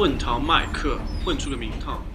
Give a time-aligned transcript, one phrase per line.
[0.00, 2.09] 混淘麦克，混出个名堂。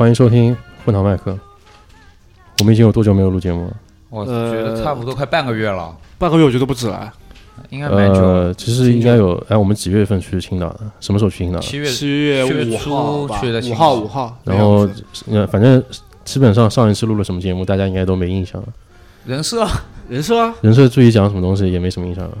[0.00, 1.38] 欢迎收听混堂麦克。
[2.60, 3.76] 我们已经有多久没有录节目了？
[4.08, 7.12] 我呃觉得差不多快半个月了，半个月我觉得不止了，
[7.68, 8.44] 应该蛮久了。
[8.44, 9.34] 呃，其实应该有。
[9.50, 10.90] 哎，我们几月份去青岛的？
[11.00, 11.62] 什么时候去青岛的？
[11.62, 15.84] 七月七月五号吧五初去的五号五号，然后这样子呃，反正
[16.24, 18.68] 基本上上一次录了什么节目，大家应该都没印象了。
[19.26, 19.68] 人设，
[20.08, 22.38] 人设啊，人设注意讲什么东西也没什么印象了。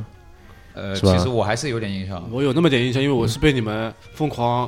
[0.72, 2.26] 呃，其实我还是有点印象。
[2.32, 4.66] 我有那么点印象，因为我是被你们疯狂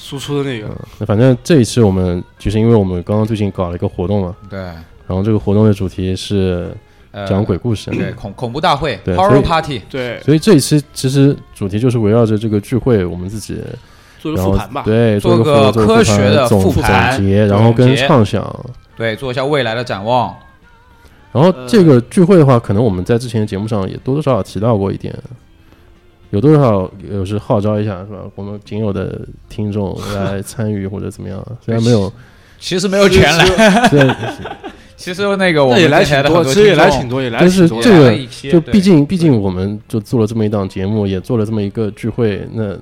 [0.00, 0.68] 输出的那个。
[0.98, 6.72] 那反正这一次我们就是因为我们刚刚最近搞了一个活动嘛，对，然后这个活动的主题是
[7.10, 13.60] 呃讲鬼故事，对恐恐怖大会对所，Horror Party，对，所以这一期其实主题就是围绕着这个聚会，我们自己
[14.20, 14.82] 做个然后复盘吧。
[14.84, 18.64] 对，做个科学的复盘总结，然后跟结畅想。
[18.96, 20.34] 对，做一下未来的展望。
[21.30, 25.14] 然后这个聚会的话，可能我们在之前的节目上也多多少少提到过一点，
[26.30, 28.18] 有多少有时号召一下是吧？
[28.34, 32.12] 我们仅有的听众来参与或者怎么样，虽然没有，
[32.58, 33.48] 其实没有全来，
[34.96, 37.90] 其实那个我们也来挺多，之前的其实也来挺多，也来但是挺多的。
[37.90, 42.76] 这个就毕竟毕竟我们就做了这么一档节目，也做了这么一个聚会，那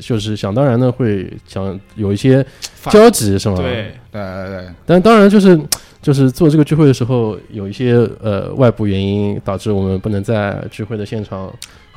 [0.00, 2.44] 就是想当然的会想有一些
[2.90, 3.56] 交集是吗？
[3.56, 5.58] 对，对对对，但当然就是
[6.02, 11.50] 就是做这个聚会的时候，有一些呃外部原因导致我们不能在聚会的现场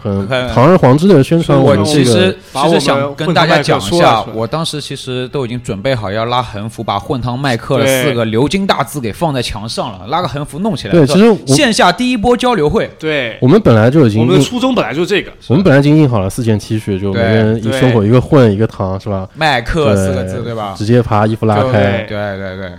[0.04, 10.92] 很很堂而皇之的宣传我们这个其实其实想跟大家讲一下我当时其实都已经准备好要拉横幅，把“混汤麦克”的四个鎏金大字给放在墙上了，拉个横幅弄起来。
[10.92, 15.32] 对，其实线下第一波交流会，对，我们本来就已经我们的初衷本来就是这个。
[15.48, 19.30] 我们本来已经印好了四件 T 恤，就每个人一胸口一个混一个堂是吧？
[19.36, 20.74] 麦克四个字，对吧？
[20.78, 22.72] 直接把衣服拉开，对对对，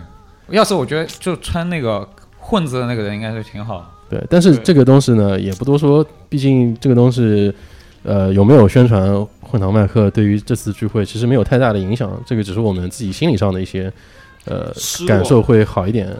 [0.51, 2.07] 要是我觉得就穿那个
[2.39, 3.91] 混子的那个人应该是挺好。
[4.09, 7.53] 对，但是这个东西呢，也不多说，毕竟这个东西，
[8.03, 13.93] 呃，有没有宣传混堂麦克，对于这次聚会其实没有太大的影响，这个只是我们自己心理上的一些
[14.45, 14.73] 呃
[15.07, 16.15] 感受会好一点。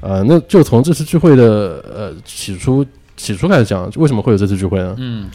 [0.00, 2.84] 呃，那就从这次聚会的呃起初
[3.16, 4.94] 起初开始讲，为什么会有这次聚会呢？
[4.98, 5.30] 嗯，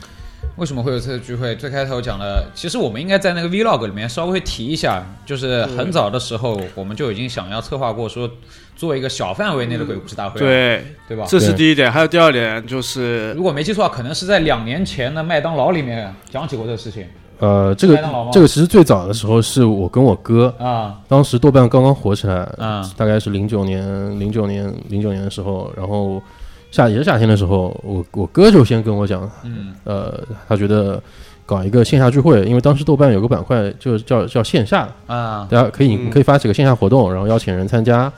[0.58, 1.56] 为什么会有这次聚会？
[1.56, 8.28] 最开头讲了，其实我们应该在那个 vlog 里面稍微提一下，就是很早的时候我们就已经想要策划过说
[8.76, 11.26] 做一个小范围内的鬼故事大会，对，对吧？
[11.28, 11.92] 这是第一点。
[11.92, 17.06] 还有第二点就是，如果没记错，可能是在两年前的麦当劳里面讲起过这个事情
[17.40, 17.98] 呃，这个
[18.32, 26.22] 这个其实最早的时候是我跟我哥，啊当时豆瓣刚刚火起来，啊大概是零九年、零九年、零九年的时候，然后
[26.72, 31.02] 夏也是夏天的时候，我我哥就先跟我讲，嗯呃，他觉得
[31.46, 35.46] 搞一个线下聚会，因为当时豆瓣有个板块就叫叫线下，啊。
[35.50, 38.12] 大家可以、嗯可以发起个线下活动，然后邀请人参加。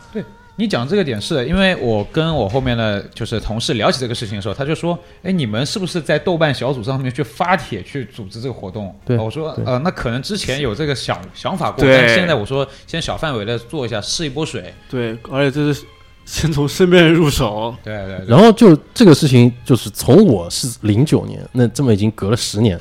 [0.59, 14.73] 你讲这个点是因为我跟我后面的就是同事聊起这个事情的时候，他就说：“哎，你们是不是在豆瓣小组上面去发帖去组织这个活动？”对我说：“呃，那可能之前有这个想想法过，对但现在我说先小范围的做一下，试一波水。
[14.89, 15.85] 对，而且这是
[16.25, 17.75] 先从身边人入手。
[17.83, 22.79] 对对对，然后就这个事情，就是从我是零九年，那这么已经隔了十年，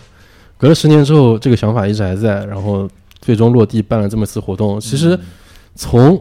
[0.57, 2.89] 隔了十年之后，这个想法一直还在，然后
[3.21, 4.81] 最终落地办了这么一次活动。
[4.81, 5.19] 其实
[5.75, 6.19] 从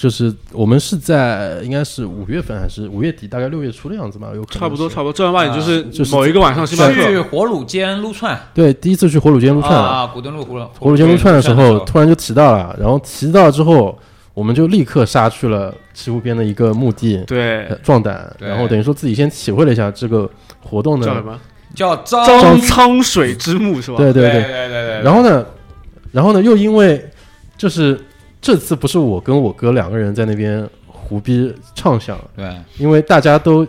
[0.00, 8.40] 就是我们是在应该是五月份还是五月底，大概六月初的样子吧，有可能差不多，差不多，正儿八经就是就是某一个晚上星巴去，火卤间撸串。
[8.54, 13.98] 对第一次去火卤街撸串，啊，古墩路火卤火卤街撸串的时候，突然就提到了，然后提到之后，
[14.32, 17.66] 我们就立刻杀去了西湖边的一个墓地，对。
[17.66, 20.26] 呃，壮胆，然后等于说自己先体会了一下这个
[20.62, 21.38] 活动的，叫什么？
[21.74, 23.98] 叫张张苍水之墓是吧？
[23.98, 24.30] 对对。
[24.30, 25.44] 对对对对，然后呢，
[26.10, 27.06] 然后呢，又因为
[27.58, 28.00] 就是
[28.40, 32.48] 这次不是我跟我哥两个人在那边胡逼畅想，对。
[32.78, 33.66] 因为大家都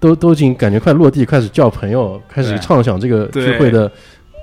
[0.00, 3.90] 都都已经感觉快落地，开始叫朋友，开始畅想这个聚会的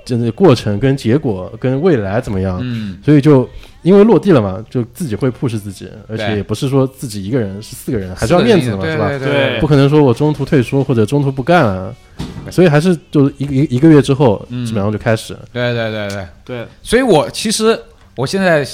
[0.04, 2.98] 真的过程跟结果跟未来怎么样，嗯。
[3.04, 3.48] 所以就
[3.82, 9.08] 因为落地了嘛，就自己会 push 自己，而且也不是说自己一个人，是四个人，还是要面子的嘛，是吧？
[9.08, 9.60] 对对。
[9.60, 11.94] 不可能说我中途退出或者中途不干了，
[12.50, 14.64] 所以还是就一一个一个月之后，嗯。
[14.64, 15.36] 基本上就开始。
[15.52, 16.26] 对对对对。
[16.44, 17.78] 对，所以我其实
[18.16, 18.66] 我现在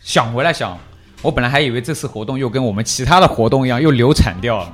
[0.00, 0.76] 想回来想，
[1.22, 4.72] 我本来还以为这次活动又跟我们其他的活动一样又流产掉了。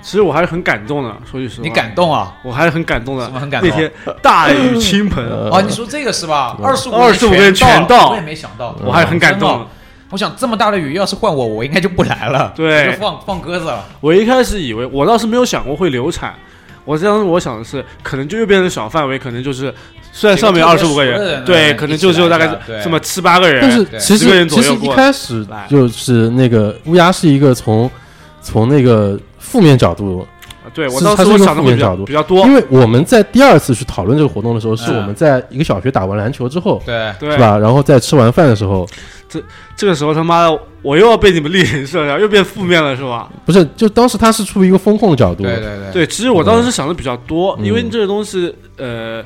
[0.00, 2.34] 其实我还是很感动的，说句实话，你感动啊？
[2.42, 3.26] 我还是很感动的。
[3.26, 3.92] 什么很感动那天
[4.22, 6.56] 大雨倾盆，呃哦，你说这个是吧？
[6.62, 9.66] 二十五25个人全全到我也没想到，我还是很感动。
[10.10, 13.84] 我想这么大的雨，要是换我，我应该就不来了，对就放放鸽子了。
[14.00, 16.34] 我一开始以为，我倒是没有想过会流产。
[16.86, 19.74] 我当时我想的是，可能就又变成小范围，可能就是
[20.18, 22.50] 虽然上面二十五个人对，可能就只有大概
[22.82, 23.62] 这么七八个人。
[23.62, 27.88] 但是其十个人实其实一开始就是那个乌鸦是一个从
[28.42, 30.26] 从那个负面角度，
[30.74, 37.38] 对我当时想的比较负面角度比较多因，为我们在第二次去讨论这个活动的时候，是嗯我们在一个小学打完篮球之后，对，对是？
[37.38, 37.56] 吧？
[37.56, 38.84] 然后在吃完饭的时候，
[39.28, 39.40] 这
[39.76, 43.28] 这个时候他妈的我又要被你们立人设了，又变负面了是吧？
[43.46, 49.22] 不是，就当时他是出于一个风控的角度，对对对对，其实我当时想的比较多，嗯因为这个东西呃，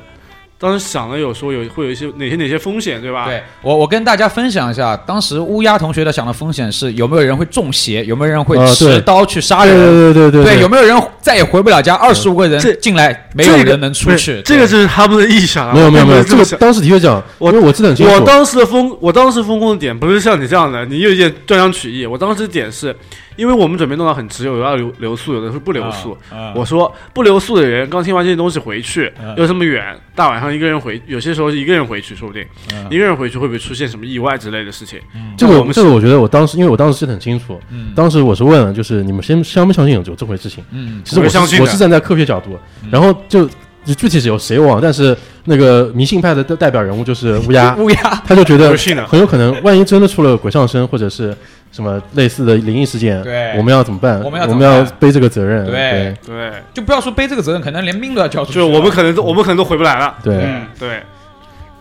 [0.63, 3.25] 当时想了有说有会有一些哪些哪些风险，对吧？
[3.25, 11.95] 对我，我跟大家分享一下，当时乌鸦同学的想的风险是有没有人会中邪，有没有人会持刀去杀对人，对对对有没有人再也回不了家？
[11.95, 14.41] 二十五个这人进来，没有这个人能出不去是。
[14.43, 22.05] 这个就是他们的臆想啊，没有没有没有，我并不是么想这个当时的确讲，我为我记得很清楚，我当时的风，我当时风控的点不是像你这样的，你有一点断章取义。
[22.05, 22.95] 我当时的点是，
[23.35, 26.17] 因为我们准备弄到很直，有要留留宿，有的是不留宿。
[26.31, 32.43] 啊我说不留宿的人，刚听完这些东西回去，嗯又这么远，大晚上一个人回，有些时候一个人回去，说不定。
[32.73, 34.99] 嗯一个人回去会不会出现什么意外之类的事情？
[35.37, 37.91] 这个我们这个，我觉得我当时，因为我当时记得很清楚，嗯。
[37.95, 40.63] 当时我是问了，就是你们相相不相信有这回事情？
[40.71, 41.01] 嗯。
[41.03, 42.57] 其实我我相信我是站在科学角度，
[42.91, 43.47] 然后就
[43.85, 45.15] 就具体是有谁我忘，但是
[45.45, 48.75] 那个迷信派的代代表人物就是乌鸦，乌鸦，他就觉得
[49.07, 51.35] 很有可能，万一真的出了鬼上身或者是
[51.73, 54.21] 什么类似的灵异事件，对我们要怎么办？
[54.21, 58.59] 我们要我们要背这个责任，对对，就不要说背这个责任，可能连命都要交出去。
[58.59, 60.15] 就我们可能都我们可能都回不来了。
[60.23, 61.03] 对对嗯对，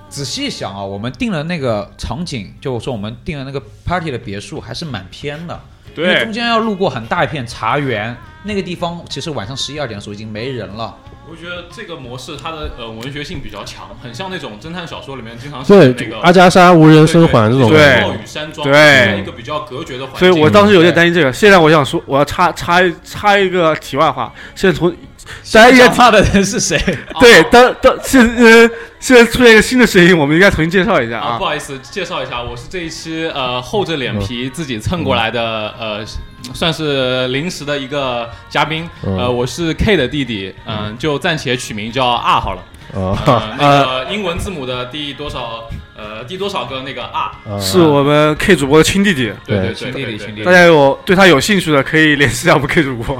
[0.09, 5.61] 仔细想啊，我们定了那个场景，就说我们定了那个 party 的别墅，还是蛮偏的。
[5.95, 10.97] 因为对中间要路过很大一片茶园，那个地方其实晚上十一二点的时候已经没人了。
[11.33, 20.19] 我觉得这个模式它的呃文学性比较强，很像那种侦探小说里面经常写对的那个阿加莎无人生还这种，对暴雨山庄，对在一个比较隔绝的环境。
[20.19, 21.33] 所以我当时有点担心这个。
[21.33, 24.91] 现在我想说，我要插插一插一个题外话，现在从
[25.51, 26.79] 大家应该讲话的人是谁？
[27.19, 28.69] 对，当当现呃
[29.01, 31.47] 现在出现一个新的声音，我们应该重新介绍一下啊，啊不。
[31.47, 36.05] 好意思，介绍一下，我是这一期呃厚着脸皮自己蹭过来的，呃，
[36.55, 38.89] 算是临时的一个嘉宾。
[39.05, 39.19] 嗯。
[39.19, 42.63] 呃，我是 K 的弟弟，嗯，就暂且取名叫 R 好了。
[42.95, 45.65] 啊呃，那个 英文字母的第多少
[45.97, 47.33] 呃第多少个那个 R？
[47.51, 47.59] 啊。
[47.61, 50.45] 是我们 K 主播的亲弟弟，对对对，亲弟弟亲弟弟。
[50.45, 53.17] 大家有对他有兴趣的可以联系一下我们 K 主播。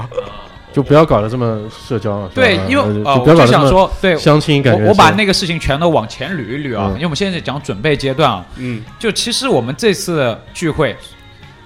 [0.71, 6.93] 就不要搞得这么社交了，对，因为呃呃，我就想说，对相亲感觉，我我把那个事情全都往前捋一捋啊，嗯。
[6.93, 10.97] 因为我们现在讲准备阶段啊，嗯，就其实我们这次聚会，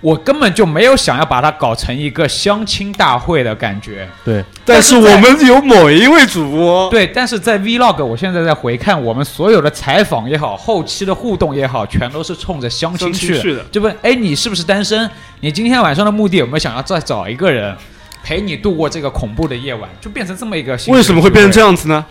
[0.02, 4.08] 我根本就没有想要把它搞成一个相亲大会的感觉。
[4.24, 15.10] 对但是我们有某一位主播，对，但是在 Vlog，我现在在回看我们所有的采访也好，后期的互动也好，全都是冲着相亲去的就问，哎，你是不是单身？
[15.40, 17.76] 你今天晚上的目的有没有想要再找一个人
[18.24, 19.90] 陪你度过这个恐怖的夜晚？
[20.02, 20.78] 就变成这么一个。
[20.88, 21.62] 为什么会变成这？
[21.62, 22.06] 样子呢？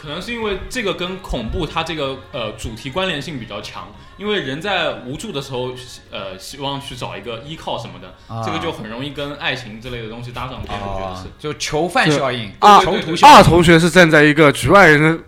[0.00, 5.74] 可能是因为这个跟恐怖它这个呃主题关联性比较强，因为人在无助的时候，
[6.10, 13.34] 呃，希望去找一个依靠什么的，啊这个就很容易跟爱情之类的东西搭上边，我觉得啊是。，就囚犯效应，啊囚徒效应。
[13.34, 15.22] 二同学是站在一个局外人的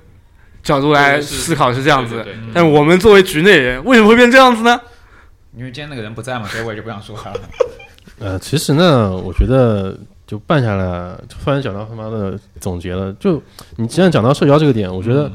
[0.63, 2.33] 角度来思考，是这样子的对。
[2.33, 4.81] 对对但我们作为局内人，为什么会变这样子呢？
[5.55, 7.41] 因为今天那个人不在嘛，所以我也就不想说他了。
[8.21, 9.95] 呃，其实呢，我觉得
[10.33, 13.13] 就办下来，突然讲到他妈的总结了。
[13.21, 13.39] 就
[13.77, 15.31] 你既然讲到社交这个点，我觉得，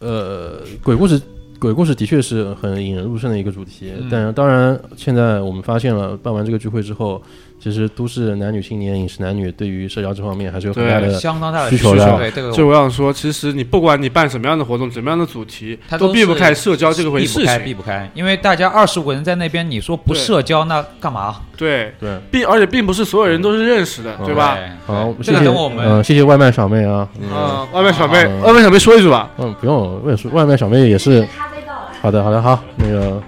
[0.00, 1.22] 呃，鬼故事，
[1.60, 3.92] 鬼故事的确是很引人入胜的一个主题。
[3.96, 7.22] 嗯但当然，现在我们发现了，办完这个聚会之后，
[7.64, 17.64] 其实都市男女青年、饮食男女对于社交这方面还是有很大的相当大的需求的对这个就我想说，其实你不管你办什么样的活动，怎么样的主题，它都避不开社交这个回避不开，事情。
[17.64, 21.36] 避不开，因为大家二十五个人在那边，你说不社交那干嘛？
[21.56, 22.18] 对，对。
[22.30, 24.58] 并而且并不是所有人都是认识的，嗯对吧？
[24.84, 29.30] 好，这谢谢，我们呃，谢谢外卖小妹啊，嗯啊，外卖小妹，嗯外卖小妹说一句吧。
[29.38, 30.04] 嗯，不用，
[30.34, 31.88] 外卖小妹也是咖啡到了。
[32.02, 33.22] 好的，好的，好，那个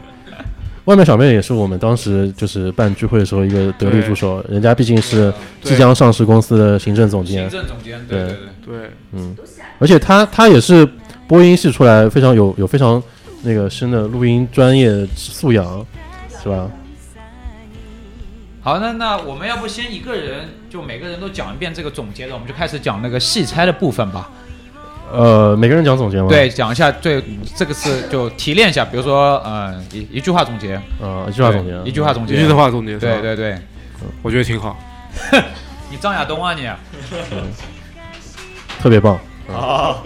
[0.86, 7.42] 外卖小妹也是我们当时就是办聚会的时候一个得力助手，人家毕竟是即将上市公司的行政总监。
[7.42, 8.36] 行，政总监，对对对。
[8.64, 9.36] 对，对，嗯，
[9.78, 10.88] 而且他他也是
[11.26, 13.02] 播音系出来，非常有有非常
[13.42, 15.84] 那个深的录音专业素养，
[16.42, 16.70] 是吧？
[18.60, 24.30] 好，那那我们要不先一个人就每个人都讲一遍这个总结的，我们就开始讲那个细拆的部分吧。
[25.12, 26.28] 呃，每个人讲总结吗？
[26.28, 27.22] 对，，讲一下对
[27.54, 33.58] 这个是就提炼一下，比如说嗯一一句话总结，呃，一句话总结，一句话总结，一句话总结，对，对对，
[34.22, 34.76] 我觉得挺好。
[35.90, 36.68] 你张亚东啊你？
[38.80, 39.18] 特别棒。
[39.48, 40.02] 啊啊，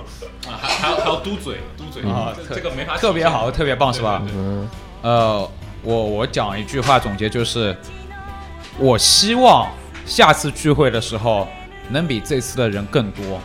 [0.61, 4.23] 还还要还要嘟嘴，嘟嘴啊这这个没法特别好，特别棒是吧？
[4.35, 4.69] 嗯，
[5.01, 5.51] 呃，
[5.83, 7.75] 我我讲一句话总结就是，
[8.79, 9.67] 我希望
[10.05, 11.49] 下次聚会的时候
[11.89, 13.41] 能比这次的人更多。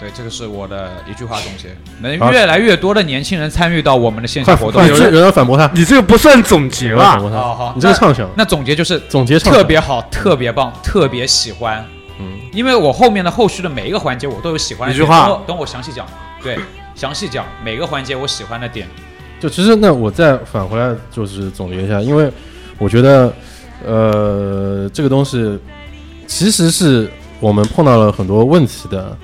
[0.00, 1.68] 对，这个是我的一句话总结，
[2.00, 4.86] 能越来越多的年轻人参与到我们的线下活动快。
[4.86, 7.18] 有人有人反驳他，你这个不算总结吧？
[7.18, 11.84] 好好，你这个畅想，那总结就是总结畅想特别好，特别棒，特别喜欢。
[12.20, 16.06] 嗯，因为我后面的后续的每一个环节我都有喜欢的点一句话等我等我详细讲。
[16.42, 16.58] 对，
[16.94, 18.86] 详细讲每个环节我喜欢的点。
[19.40, 22.30] 就其实那我再返回来就是总结一下，因为
[22.76, 23.32] 我觉得，
[23.84, 25.58] 呃，这个东西
[26.26, 29.16] 其实是我们碰到了很多问题的，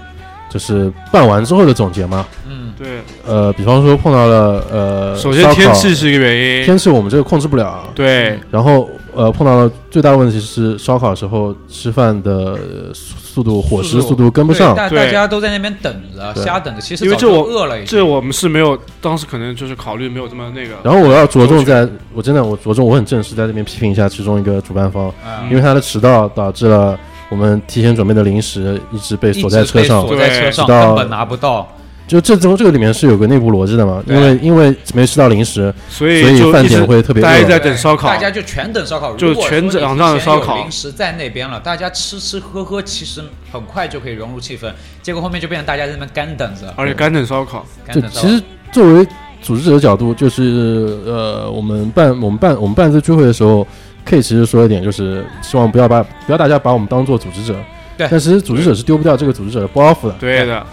[0.54, 2.25] 就是办完之后的总结嘛。
[2.49, 16.80] 嗯，对，呃，比方说碰到了呃，首先天气是一个原因，天气我们这个控制不了，对，然后呃碰到了最大的问题是烧烤时候吃饭的呃速速度伙食速度跟不上，大大家都在那边等着，瞎等着。
[16.80, 17.82] 其实因为这我饿了。
[17.84, 20.76] 这我们是没有，当时可能就是考虑没有这么那个。
[20.84, 25.50] 然后我要着重在，我真的我着重，我很正式在这边批评一下其中一个主办方，嗯。
[25.50, 26.96] 因为他的迟到导致了
[27.35, 31.69] 我们提前准备的零食一直被锁在车上锁在车上，根本拿不到。
[32.07, 37.49] 就这中这个里面是有个内部逻辑的嘛，因为因为没吃到零食，所以所以饭点会特别待饿。
[37.49, 38.07] 在等烧烤。
[38.07, 40.59] 大家就全等烧烤，就如果全整你上烧烤。
[40.59, 44.71] 零食在那边了，大家吃吃喝喝，其实很快就可以融入气氛。
[45.03, 49.05] 结果后面就变成大家在那边干等着，而且干等烧烤，干等烧就其实作为
[49.43, 53.67] 组织者的角度，就是呃，我们办我们办我们办这聚会的时候，
[54.04, 57.54] 可以其实说一点，就是希望不要把不要大家把我们当做组织者，
[57.96, 60.64] 对但其实组织者是丢不掉这个组织者的包袱的，对的。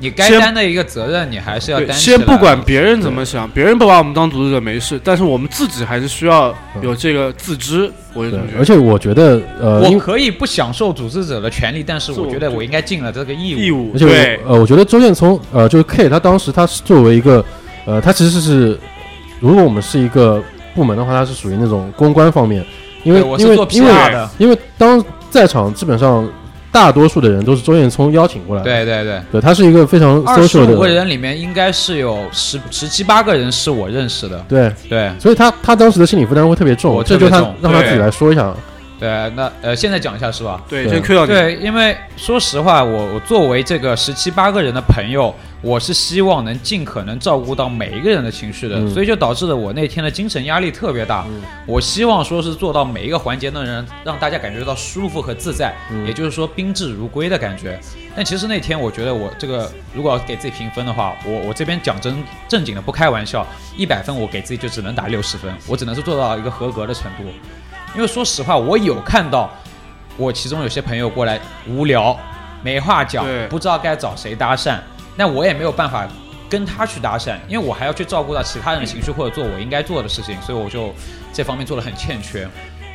[0.00, 1.96] 你该担的一个责任，你还是要，担。
[1.96, 7.88] 先不管别人怎么想，别人不把我们当组织者没事，但是我们自己还是需要有这个自知。
[8.12, 8.42] 我觉，得。
[8.58, 13.58] 而且我觉得呃，因为我可以不享受组织者的权利，但是我觉得我应该尽了这个义务。
[13.58, 17.44] 义务而且对呃，我觉得周建聪呃，就是 K 他当时他是作为一个
[17.86, 18.76] 呃，他其实是
[19.38, 20.42] 如果我们是一个
[20.74, 22.64] 部门的话，他是属于那种公关方面，
[23.04, 23.92] 因为因为因为
[24.38, 26.28] 因为当在场基本上
[26.70, 34.42] 大多数的人都是周彦聪邀请过来的，对对对，对，他是一个非常二十 social 五个的，人里面应该是有十十七八个人是我认识的。
[34.48, 35.10] 对，对。
[35.18, 38.54] 所以他他当时的心理负担会特别重，我这就他让他自己来说一下，
[39.02, 40.62] 对，那呃，现在讲一下是吧？
[40.68, 41.32] 对，对先 Q 到你。
[41.32, 51.24] 对，因为说实话，我我作为这个十七八个人的朋友，我是希望能尽可能照顾到每一个人的情绪的，嗯所以就导致了我那天的精神压力特别大。
[51.28, 57.80] 嗯我希望说是做到每一个环节能让让大家感觉到舒服和自在，嗯也就是说宾至如归的感觉。
[58.14, 63.44] 但其实那天我觉得我这个如果要给自己评分的话，我我这边讲真正经的不开玩笑，
[63.76, 67.24] 一百分我给自己就只能打六十分，我只能是做到一个合格的程度。
[67.94, 69.50] 因为说实话，我有看到
[70.16, 72.18] 我其中有些朋友过来无聊，
[72.62, 74.78] 没话讲，不知道该找谁搭讪，
[75.16, 76.08] 那我也没有办法
[76.48, 80.92] 跟他去搭讪，因为我还要去照顾到其他人的情绪或者做我应该做的事情，所以我就
[81.32, 82.48] 这方面做的很欠缺。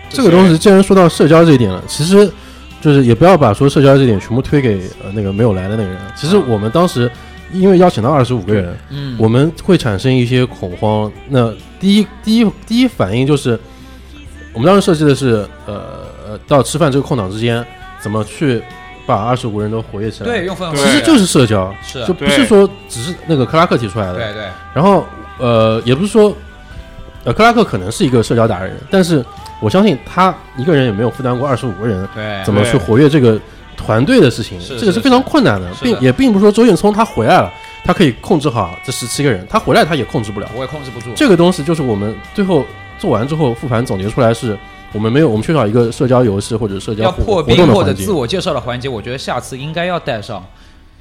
[0.10, 2.32] 这个东西既然说到社交这一点了，其实
[2.80, 5.98] 就是也不要把说社交这一点全部推给呃那个没有来的那个人。
[6.16, 7.12] 其实我们当时
[7.51, 11.12] 因为邀请到二十五个人，嗯，我们会产生一些恐慌。
[11.30, 13.60] 那第一第一第一反应就是，
[14.58, 15.76] 我们当时设计的是呃
[16.28, 17.64] 呃到吃饭这个空档之间，
[18.02, 18.60] 怎么去
[19.06, 20.26] 把二十五个人都活跃起来。
[20.32, 24.16] 对，用氛围其实就是社交，是就不是说只是那个克拉克提出来的。
[24.16, 25.06] 对对然后
[25.38, 26.36] 呃，也不是说，
[27.24, 29.24] 呃，克拉克可能是一个社交达人，但是
[29.62, 33.40] 我相信他一个人也没有负担过二十五个人对，怎么去活跃这个
[33.76, 37.54] 团队的事情，这个是非常困难的并也并不是说周建聪他回来了，
[37.86, 40.50] 他可以控制好这十七个人，他回来他也控制不了。
[40.56, 41.12] 我也控制不住。
[41.16, 42.66] 这个东西就是我们最后
[42.98, 44.58] 做完之后复盘总结出来是。
[44.94, 48.10] 我们没有，我们缺少一个社交游戏或者社交要破冰或者自。
[48.10, 50.42] 我介绍的环节，我觉得下次应该要带上，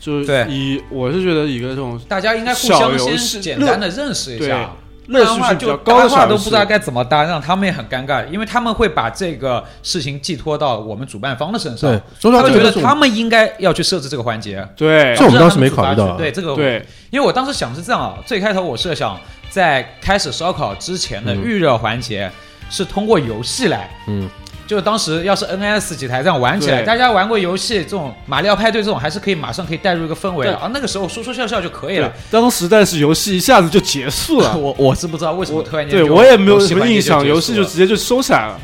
[0.00, 4.72] 就是以我是觉得一个这种大家应该互相先简单的认识一下。
[5.08, 14.66] 乐趣不然的话就性比较高的搭话都不知道该怎么搭，让他们也很尴尬，因为他们会把这个事情寄托到我们主办方的身上他们觉得他们应该要去设置这个环节。
[14.74, 19.16] 对这我们当时没考虑到对这个，对因为我当时想是这样啊，最开头我设想
[19.56, 21.42] 在开始烧烤之前的嗯。
[21.42, 22.30] 预热环节
[22.68, 24.28] 是通过游戏来，嗯，
[24.66, 26.84] 就是当时要是 NS 几台这样玩起来，对。
[26.84, 30.60] 大家玩过游戏这种马里奥派对这种，还是可以马上可以带入一个氛围的对。
[30.62, 38.60] 啊，那个时候说说笑笑就可以了。，当时但是游戏一下子就结束了， 我我是不知道为什么突然间就对我也没有什么印象，游戏就了直接就收起来了。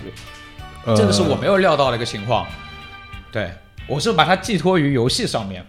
[0.85, 2.45] 呃这个是我没有料到的一个情况。
[3.33, 3.51] 对，
[3.87, 5.65] 我是把它寄托于游戏上面，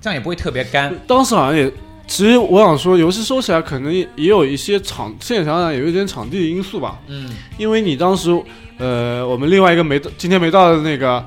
[0.00, 0.92] 这样也不会特别干。
[1.06, 1.70] 当时好像也，
[2.12, 7.00] 其实我想说，游戏收起来可能也也有一些场，现场上有一点场地的因素吧。
[7.06, 8.30] 嗯，因为你当时，
[8.76, 11.24] 呃，我们另外一个没到今天没到的那个，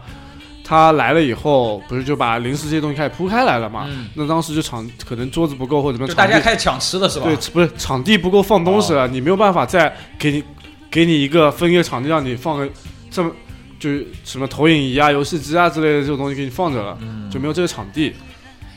[0.63, 3.87] 他来了以后，不是就把零食这些东西开始铺开来了嘛？
[3.89, 7.25] 嗯，那当时就场可能桌子不够或者怎么，就大家开始抢吃的是吧？
[7.25, 10.43] 对，不是场地不够放东西了，你没有办法再给你
[10.91, 12.69] 给你一个分一个场地让你放个
[13.09, 13.31] 这么
[13.79, 16.95] 就是什么投影仪啊、游戏机啊之类的这种东西给你放着了，
[17.31, 18.13] 就没有这个场地。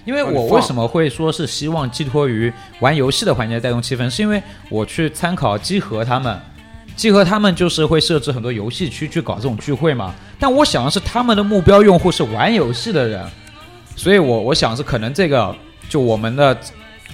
[0.09, 2.51] 因为我为什么会说是希望寄托于
[2.81, 6.41] 玩游戏的环节带动气氛，是因为我去参考集合他们，
[6.97, 10.15] 集合他们就是会设置很多游戏区去搞这种聚会嘛。
[10.39, 13.23] 但我想的是他们的目标用户是玩游戏的人，
[13.97, 15.55] 所以我我想是可能这个
[15.91, 16.57] 就我们的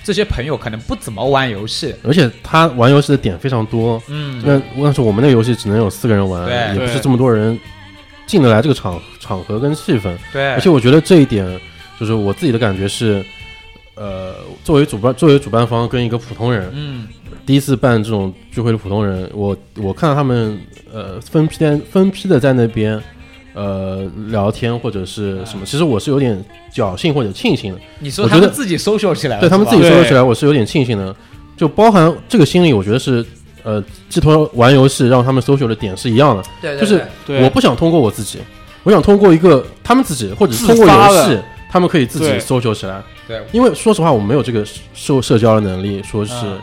[0.04, 4.00] 这些朋友可能不怎么玩游戏，而且他玩游戏的点非常多。
[4.06, 7.58] 嗯，那但是我们那个游戏只能有四个人玩，也不是这么多人
[8.24, 10.16] 进得来这个场场合跟气氛。
[10.32, 11.44] 对，而且我觉得这一点，
[11.98, 13.24] 就是我自己的感觉是，
[13.94, 17.06] 呃，作为主办作为主办方跟一个普通人，嗯
[17.46, 20.58] 第一次办这种聚会的普通人，我我看到他们
[20.92, 22.98] 呃分批的分批的在那边
[23.52, 26.42] 呃聊天或者是什么，其实我是有点
[26.74, 28.10] 侥幸或者庆幸的，你。
[28.10, 31.14] 说他们自己 social 起来了，对他们自己 social 起来，我是有点庆幸的，
[31.56, 33.24] 就包含这个心理，我觉得是
[33.62, 37.04] 呃寄托玩游戏让他们 social 的点是一样的，对对就是
[37.44, 38.38] 我不想通过我自己，
[38.84, 41.38] 我想通过一个他们自己，或者是通过游戏，
[41.75, 43.02] 他们可以自己对 social 起来。
[43.26, 44.64] 对因为说实话，我们没有这个
[44.95, 46.61] 社社交的能力，说是嗯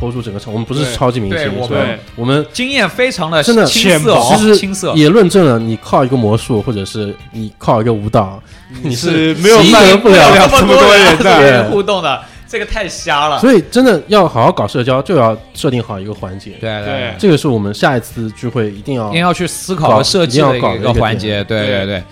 [0.00, 0.52] hold 住整个场。
[0.52, 8.42] 我们不是对超级明星，对我是吧们我们经验非常的真的青涩哦，其实青涩，也论证了，你靠一个魔术，或者是你靠一个舞蹈，
[8.82, 11.40] 你是没有习办得不了这么多人 这的。
[11.40, 13.38] 人互动的，这个太瞎了。
[13.38, 16.56] 所以真的要好好搞社交，就要设定好一个环节。
[16.60, 21.44] 对对这个是我们下一次聚会一定要一定要去思考和设计的一个一个环节。
[21.44, 22.02] 对对对，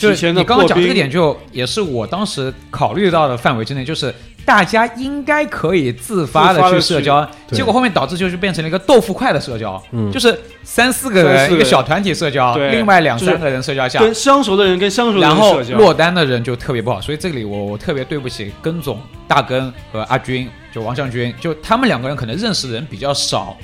[0.00, 4.12] 就是你刚刚讲这个点，就也是我当时考虑到的范围之内，就是
[4.46, 14.00] 大家应该可以自发的去社交，结果后面导致就是变成了一个豆腐块的社交，嗯就是三四个人人一个小团体社交，另外两三个人社交下。
[14.00, 23.56] 跟相熟的人跟相熟的然后人社交，落单的人就特别不好，所以这里我我特别对不起根总、大根和阿军，就王向军，就他们两个人可能认识的人比较少，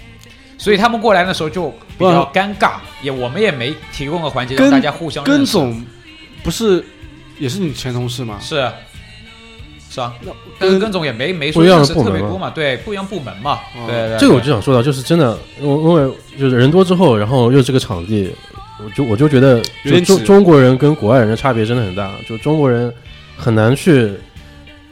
[0.58, 5.86] 所以他们过来的时候就比较尴尬，也我们也没提供个环节让大家互相认识根总
[6.42, 6.84] 不是
[7.38, 8.38] 也是你前同事吗？
[8.40, 8.68] 是。
[9.88, 10.12] 是啊，
[10.58, 13.86] 但是跟总也没没不一样的说认识部门嘛特别多嘛，对，不一样部门嘛，哦。
[13.86, 18.30] 对对对，这个我就想说到，就是真的，因为因为就是人多之后，然后又这个场地，
[18.84, 22.12] 我就我就觉得，就中中国人跟国外人的差别真的很大。
[22.28, 22.92] 就中国人
[23.38, 24.12] 很难去，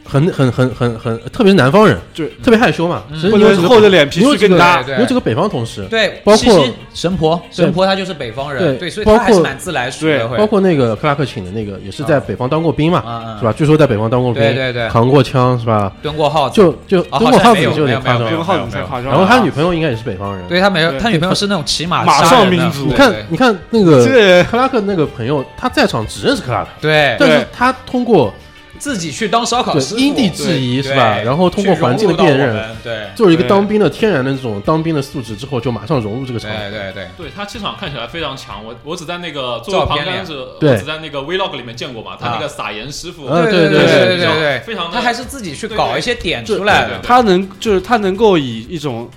[0.04, 3.02] 很很很很很，特别是南方人，就特别害羞嘛。
[3.10, 13.52] 嗯不能厚着脸皮你有几个去跟他对对你有几个北方同事，对，包括神婆，神婆她就是北方人，对对，所以包括她还是蛮自来熟的，包括那个克拉克请的那个，也是在啊北方当过兵嘛，是吧？
[13.56, 15.92] 据说在北方当过兵，对对对，扛过枪是吧？
[16.02, 18.30] 蹲过号子，就就啊中国好像没有耗子就有点夸张了。
[18.30, 19.10] 跟浩子才夸张。
[19.10, 20.46] 然后他女朋友应该也是北方人。
[20.48, 28.32] 对他没有，他女朋友是那种骑马马杀人的上民族你看你看那个克拉克那个朋友，他在场只认识克拉克，对但是他通过
[28.78, 31.18] 自己去当烧烤对师傅，因地制宜是吧？
[31.18, 33.08] 然后通过环境的辨认，，对。
[33.14, 36.50] 就是一个当兵的天然的这种当兵的素质之后，就马上融入这个场。
[36.50, 40.70] 对对对，对他气场看起来非常强，我我只在那个作为照片里旁观者，对。
[40.72, 44.34] 我只在那个 vlog 里面见过嘛，他那个撒盐师傅，啊对对对对对对。
[44.34, 46.88] 对非常他还是自己去对对搞一些点出来的。
[46.88, 49.08] 对对，他能就是他能够以一种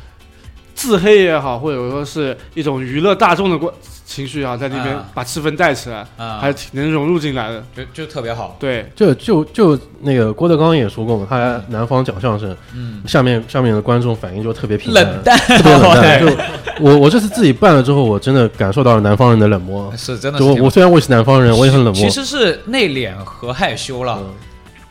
[0.76, 3.74] 自黑也好，或者说是一种娱乐大众的关
[4.08, 7.62] 情绪啊，在那边啊把气氛带起来，啊还，挺能融入进来的。
[7.76, 16.20] 就就特别好，对，就就就那个郭德纲也说过嘛，他南方讲相声，嗯，下面下面的观众反应就特别平淡，冷淡，特别冷淡。
[16.24, 16.38] 对就
[16.80, 19.93] 我我这次自己办了之后，我真的感受到了南方人的冷漠。
[19.98, 22.10] 是真的是我我虽然我也是南方人，我也很冷漠其。
[22.10, 24.30] 实是内敛和害羞了，嗯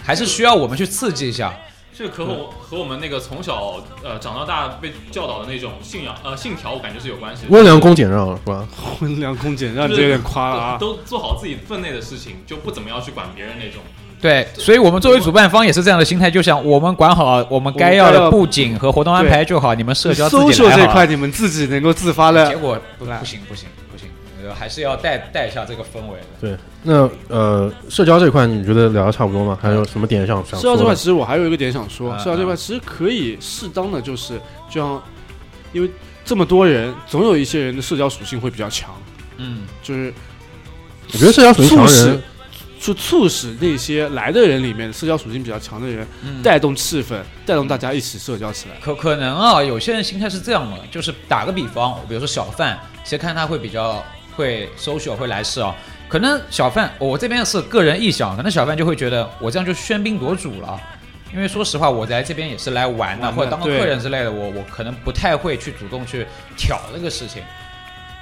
[0.05, 1.53] 还是需要我们去刺激一下。
[1.99, 7.49] 这个和我和我们那个从小呃长到大被教导的那种信仰呃信条，我感觉是有关系的。
[7.49, 8.69] 温良恭俭让是吧？
[9.01, 10.77] 温良恭俭让，就是这有点夸了啊。
[10.79, 13.81] 都都做好自己分内的事情，就不怎么要去管别人那种。
[14.21, 20.77] 对，所以我们作为主办方也是这样的心态，就想我们管好我们该要的布景和活动安排就好，你们社交自己 social 来好。
[20.77, 23.69] 这一块你们自己能够自发的结果不不行不行不行，
[24.49, 26.27] 呃还是要带带一下这个氛围的。
[26.41, 29.59] 对，那呃，社交这块你觉得聊的差不多吗？
[29.61, 35.03] 还有什么点想想社交这块，其实我还有一个点想说，嗯社交这块其实可以适当的就是，就像
[35.73, 35.91] 因为
[36.25, 38.95] 这么多人，总有一些人的社交属性会比较强，
[39.37, 40.13] 嗯，就是
[41.13, 42.23] 我觉得社交属性强促使人，
[42.79, 48.77] 就促使那些来的人里面社交属性比较强的人嗯带动气氛，带动大家一起社交起来。
[48.81, 54.05] 可可能啊，有些人心态是这样的，就是打个比方，比如说小范，其实看他会比较
[54.37, 55.75] 会 social 会来事啊。
[56.09, 60.81] 可能小贩，我这边是个人臆想，可能小范就会觉得我这样就喧宾夺主了。
[61.35, 66.25] 因为说实话，我在这边也是来玩的，或者当个客人之类的，我我可能不太会去主动去
[66.57, 67.43] 挑这个事情。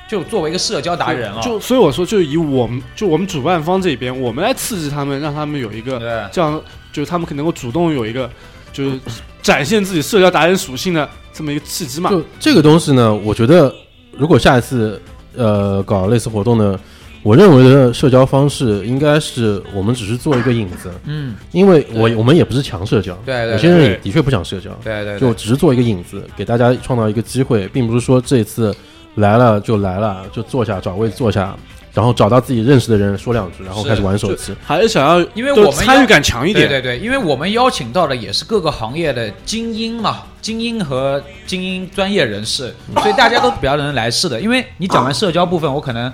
[0.09, 8.29] 就作为一个社交达人啊，就所以我说，就以我们就我们主办方这边，我们来刺激他们，让他们有一个这样，就是他们可能够主动有一个
[8.73, 9.01] 就是
[9.43, 12.11] 展现自己社交达人属性的这么一个契机嘛。
[12.11, 13.75] 就这个东西呢，我觉得
[14.13, 15.01] 如果下一次
[15.37, 16.79] 呃搞类似活动呢，
[17.23, 28.75] 我认为的社交方式应该是我们只是做一个引子，嗯，因为我我们也不是强社交，对对有些人也的确不想社交，对对，就只是做一个引子，给大家创造一个机会，并不是说这次
[29.15, 31.57] 来了就来了，就坐下找位坐下，
[31.95, 34.53] 然后找到自己认识的人说两句，然后开始玩手机。
[34.67, 36.69] 还是想要因为我们参与感强一点。
[36.69, 44.41] 对对对，因为我们邀请到的也是各个行业的精英嘛，精英和精英专业人士，所以大家都比较能来事的。
[44.41, 46.13] 因为你讲完社交部分，我可能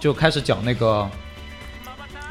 [0.00, 1.08] 就开始讲那个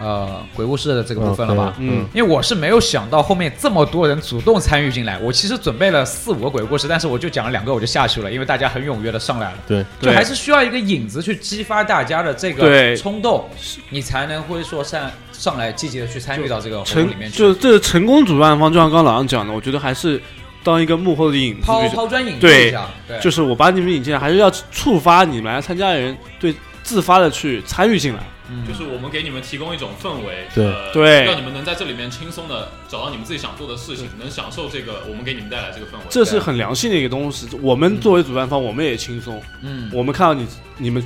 [0.02, 1.76] 呃鬼故事的这个部分了吧。
[1.78, 9.58] 嗯，因为我是没有想到后面这么多人主动参与进来，我其实准备了四五个鬼故事，但是我就讲了两个我就下去了，因为大家很踊跃的上来了。
[9.68, 13.48] 对，就还是需要一个引子去激发大家的这个冲动，
[13.90, 17.38] 你才能会说上上来积极的去参与到这个活动里面去。
[17.38, 20.20] 就这个成功主办方，就像刚刚老杨讲的，我觉得还是
[20.64, 22.74] 当一个幕后的引子，抛抛砖引玉对，
[23.22, 28.20] 就是我把你们引进来，还是要触发你们来参加的人对自发的去参与进来。
[28.52, 28.68] 嗯。
[28.68, 30.66] 就是我们给你们提供一种氛围，对。
[30.66, 31.24] 呃对。
[31.24, 36.06] 让你们能在这里面轻松的找到你们自己想做的事情，能享受这个我们给你们带来这个氛围。
[36.10, 37.48] 这是很良性的一个东西。
[37.62, 40.46] 我们作为主办方，我们也轻松，嗯，我们看到你
[40.78, 41.04] 你们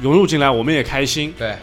[0.00, 1.54] 融入进来，我们也开心，对，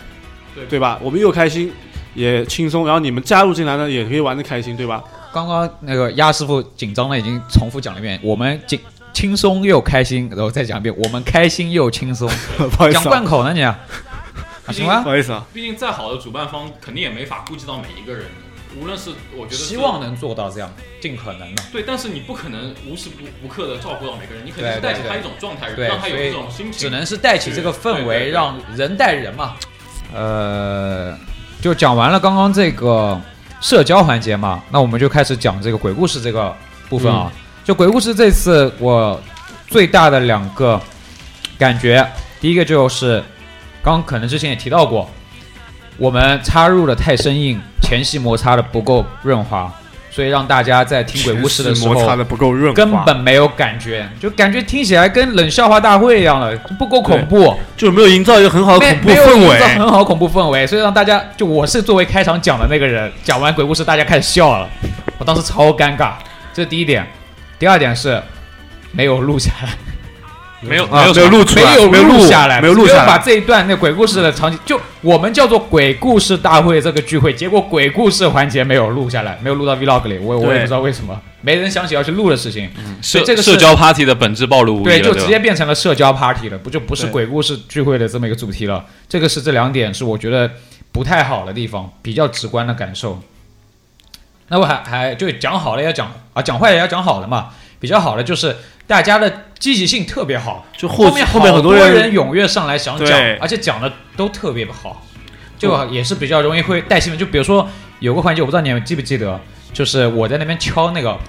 [0.53, 0.65] 对。
[0.65, 0.99] 对吧？
[1.01, 1.71] 我们又开心
[2.13, 5.03] 也轻松，然后你们加入进来呢，也可以玩的开心，对吧？
[5.33, 8.79] 刚刚那个鸭师傅紧张了已经重复讲了一遍，我们紧
[9.13, 13.63] 轻松又开心，然后再讲一遍，我们开心又轻松， 不好意讲思、啊，贯口呢你
[14.71, 15.09] 行吧不？
[15.09, 18.25] 好意思啊，毕竟再好的主办方，肯定也没法顾及到每一个人。
[18.81, 20.67] 无论是我觉得希望能做到这样，
[20.99, 21.61] 尽可能的。
[21.71, 26.81] 对，但是你不可能无时不不刻的照顾到每个人，你肯定是带起他一种状态，对让他有所以这种心情。
[26.81, 29.55] 只能是带起这个氛围，对对对让人带人嘛。
[30.11, 31.15] 呃，
[31.61, 33.21] 就讲完了刚刚这个
[33.61, 36.55] 社交环节嘛，那我们就开始讲这个鬼故事这个
[36.89, 37.31] 部分啊。
[37.63, 39.21] 就鬼故事这次我
[39.67, 40.81] 最大的两个
[41.59, 42.03] 感觉，
[42.41, 43.23] 第一个就是
[43.83, 45.09] 刚刚可能之前也提到过，
[45.97, 49.69] 我们插入的太生硬，前戏摩擦的不够润滑，
[50.09, 59.59] 所以让大家在听鬼故事的时候摩擦的不够润滑，根本没有感觉，就感觉听起来跟冷笑话大会一样的，不够恐怖，就没有营造一个很好的恐怖没有营造氛围。
[59.77, 64.69] 很好恐怖氛围，所以让大家就我是作为开场讲的那个人，讲完鬼故事大家开始笑了，
[65.17, 66.13] 我当时超尴尬，
[66.53, 67.05] 这是第一点。
[67.59, 68.21] 第二点是
[68.91, 69.69] 没有录下来，
[70.63, 73.05] 没有没，有没有录出来，没有没有录下来，没有录下来。
[73.05, 82.69] 把这一段那鬼故事的场景，就我们叫做鬼故事大会这个聚会，结果鬼故事环节没有录下来，没有录到 vlog 里，我我也不知道为什么，没人想起要去录的事情。
[83.01, 88.85] 所社以这个社交 party 的本质暴露无遗对，就直接变成了社交 party 了，不就不是鬼故事聚会的这么一个主题了。
[89.09, 90.49] 这个是这两点是我觉得
[90.91, 93.21] 不太好的地方，比较直观的感受。
[94.49, 97.49] 那我还还就讲好了要讲啊，讲坏也要讲好了嘛。
[97.83, 98.55] 比较好的就是
[98.87, 105.05] 大家的积极性特别好，就后面后面很多人人踊跃上来想讲，而且讲的都特别好，
[105.57, 107.17] 就也是比较容易会带气氛。
[107.17, 107.67] 就比如说
[107.99, 109.37] 有个环节，我不知道你们记不记得，
[109.73, 111.19] 就是我在那边敲那个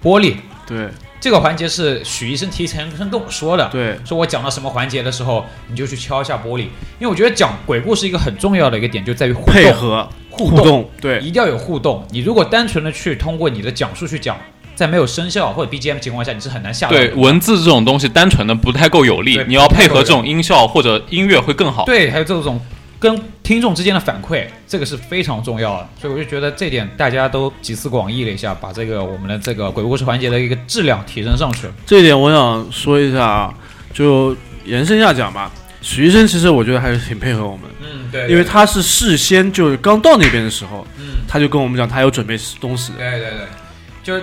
[0.00, 0.36] 玻璃，
[0.68, 0.88] 对。
[1.20, 3.98] 这个环节是许医生提前跟跟我说的，对。
[4.04, 11.18] 说我讲到什么环节的时候，你就去敲一下玻璃，因为我觉得讲鬼故事一个很重要的一个点就在于互动，配合互互动，对。
[11.18, 12.06] 一定要有互动。
[12.10, 14.38] 你如果单纯的去通过你的讲述去讲，
[14.74, 17.12] 在没有声效或者 BGM 情况下，你是很难下对。
[17.14, 21.84] 文字这种东西单纯的不太够有力，你要配合这种音效或者音乐会更好。
[21.84, 22.60] 对，还有这种
[22.98, 25.88] 跟听众之间的反馈，这个是非常重要的。
[26.00, 31.68] 所以我就觉得这点大家都集思广益了一下，把这个我们的这个鬼故事环节的一个质量提升上去。
[31.86, 33.54] 这一点我想说一下啊，
[33.92, 35.50] 就延伸一下讲吧。
[35.82, 41.04] 许医生其实我觉得还是挺配合我们，嗯，对因为他是事先就是刚到那边的时候，嗯。
[41.28, 42.92] 他就跟我们讲他有准备东西。
[42.96, 43.46] 对对对，
[44.02, 44.22] 就是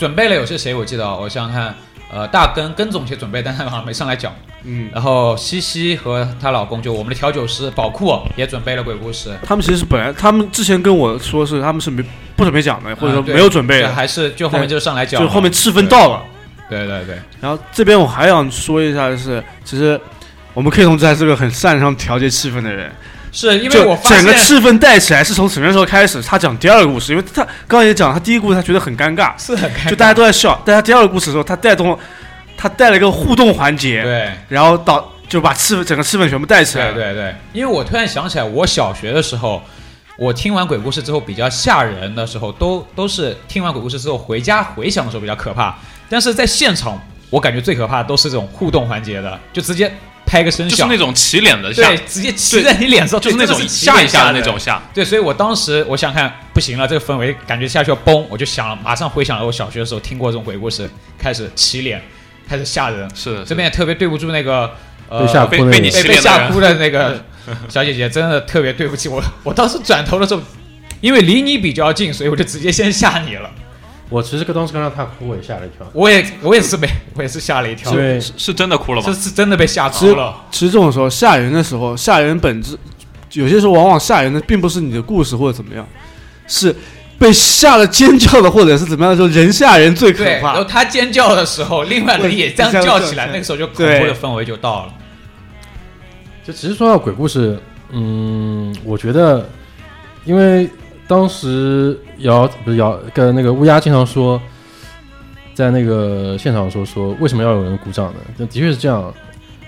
[0.00, 1.74] 准备了有些谁我记得，我想想看，
[2.10, 4.34] 呃，大根根总也准备，但他好像没上来讲。
[4.64, 12.02] 嗯，然后西西和她老公就我们的调酒师宝库也准备了鬼故事，他们其实是本来他们之前跟我说是他们是没
[12.34, 16.22] 不准备讲的，或者说没有准备的，这还是就后面就上来讲，就后面气氛到了。
[16.70, 20.00] 对对对，然后这边我还想说一下的是，其实
[20.54, 22.90] 我们 K 同志还是个很擅长调节气氛的人。
[23.32, 26.20] 是因为我发现整个气氛带起来是从什么时候开始？
[26.22, 30.60] 他讲第二个故事，因为他刚刚也讲，他第一个故事他觉得很尴尬，是很尴尬就大家都在笑。
[30.64, 31.98] 但他第二个故事的时候，他带动了，
[32.56, 36.94] 他带了一个互动环节，对然后导就把气氛整个气氛全部带起来了。
[36.94, 39.62] 对对对，因为我突然想起来，我小学的时候，
[40.18, 49.90] 我听完鬼故事之后比较吓人的时候，都都是听完鬼故事之后回家回想的时候比较可怕，但是在现场，我感觉最可怕的都是这种互动环节的，就直接
[50.30, 54.80] 拍个声效，就是那种起脸的吓对，，直接骑在你脸上，就是那种吓一下的那种吓。
[54.94, 60.88] 对，所以我当时我想看不行了，这个氛围感觉下去要崩，我就想了，马上回想了我小学的时候听过这种鬼故事，
[61.18, 62.00] 开始起脸，
[62.48, 63.10] 开始吓人。
[63.12, 64.72] 是的，这边也特别对不住那个
[65.08, 67.24] 呃被吓哭的被被你那个被吓哭的那个
[67.68, 69.20] 小姐姐，真的特别对不起我。
[69.42, 70.40] 我当时转头的时候，
[71.00, 73.50] 因为离你比较近，所以我就直接先吓你了。
[74.10, 75.86] 我其实当时看到他哭，我也吓了一跳。
[75.92, 79.06] 我也我也是被 我也是吓了一跳对，是是真的哭了吗？
[79.06, 80.34] 这是真的被吓哭了。
[80.50, 82.76] 其实这种时候吓人的时候，吓人本质
[83.32, 85.86] 有些时候往往吓人的并不是你的故事或者怎么样，
[86.48, 86.74] 是
[87.18, 90.64] 被吓了尖叫的或者是怎么样的时候，人吓人最可怕，然后。
[90.64, 94.92] 他尖叫的时候，另外人也这样叫起来，那个时候就恐怖的氛围就到了。
[96.44, 97.56] 就其实说到鬼故事，
[97.92, 99.48] 嗯，我觉得，
[100.24, 100.68] 因为
[101.10, 104.40] 当时姚不是姚跟那个乌鸦经常说，
[105.52, 108.20] 在那个现场说说为什么要有人鼓掌呢？
[108.38, 109.12] 这的确是这样。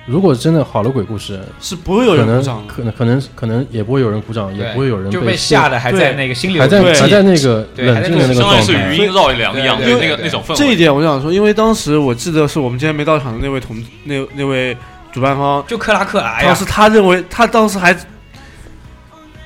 [0.06, 2.64] 如果真的好的鬼故事，是不会有人鼓掌。
[2.68, 8.94] 可能可能可能也不会有人鼓掌，也不会有人就被吓吓得还在那个心里还在还在那个冷静的那个相当于是状态。
[8.94, 10.56] 余音绕梁一样，那个那种氛围。
[10.56, 14.76] 这一点我想说，因为当时我记得是我们今天没到场的那位同那那位
[15.12, 17.96] 主办方，就克拉克当时，他认为他当时还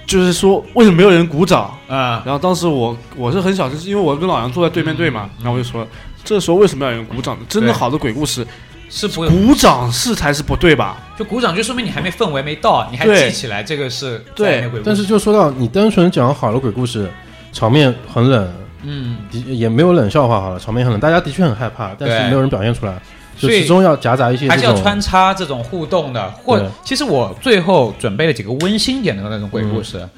[0.06, 1.76] 就是说为什么没有人鼓掌？
[1.88, 5.86] 嗯，然后当时我我是很小声，是因为我跟老杨坐在对面对嘛，然后我就说
[6.24, 7.44] 这时候为什么要有人鼓掌呢？
[7.48, 8.46] 真的好的鬼故事，
[8.88, 10.96] 是不鼓掌是才是不对吧？
[11.18, 14.70] 就鼓掌，就说明你还没氛围没到，你还记起来这个是对。
[14.84, 17.10] 但是就说到你单纯讲好的鬼故事，
[17.52, 23.00] 场面很冷，嗯，的也没有冷笑话好了，场面很冷，大家的确很害怕，但是没有人表现出来，
[23.36, 30.08] 就所以始终要夹杂一些还是要穿插这种互动的，或其实我最后准备了几个温馨点的那种鬼故事，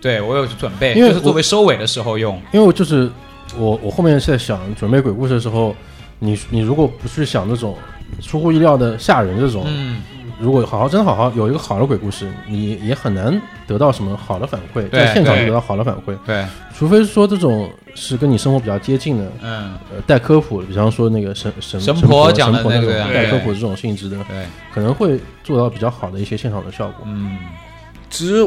[0.00, 2.34] 对我有准备，因为就是作为收尾的时候用。
[2.52, 3.10] 因为我就是
[3.56, 5.74] 我我后面是在想准备鬼故事的时候，
[6.18, 7.76] 你你如果不去想那种
[8.20, 10.02] 出乎意料的吓人这种，嗯，
[10.38, 16.44] 如果好好真好好有一个好的鬼故事，你也很难得到什么好的反馈，在现场就得到好的反馈，对，
[16.74, 27.06] 除非说这种是跟你生活比较接近的，嗯，呃，带科普，比方说那个神神神婆婆讲的那种带科普这种性质的，对，可能会做到比较好的一些现场的效果。
[27.06, 27.38] 嗯，
[28.10, 28.46] 其实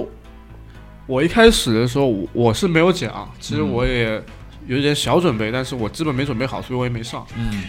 [1.08, 3.72] 我一开始的时候我我是没有讲，其实嗯。
[3.72, 4.22] 我也
[4.68, 7.26] 有一点小准备，但是我基本没准备好，所以我也没上。
[7.36, 7.64] 嗯，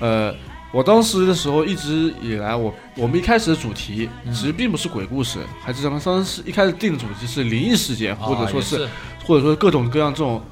[0.00, 0.34] 呃，
[0.74, 8.88] 我当时的时候一直以来，我我们一开始的主题嗯其实并不是鬼故事，还是咱们当时一开始定的主题是灵异事件，或者说是
[9.24, 10.42] 或者说各种各样这种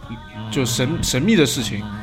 [0.49, 1.83] 就神神秘的事情。
[1.83, 1.99] 嗯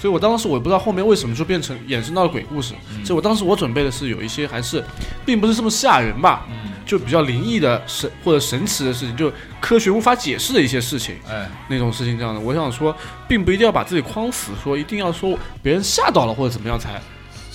[0.00, 2.72] 所以我当时我也不知道后面为什么就变成衍生到了鬼故事。
[2.90, 4.82] 嗯所以我当时我准备的是有一些还是
[5.26, 12.40] 并不是这么吓人吧，嗯，就比较灵异的神或者神奇的事情，就科学无法解释的一些事情哎，那种事情这样的。
[12.40, 12.96] 我想说，
[13.28, 16.98] 并不一定要把自己框死，说一定要说别人吓到了或者怎么样才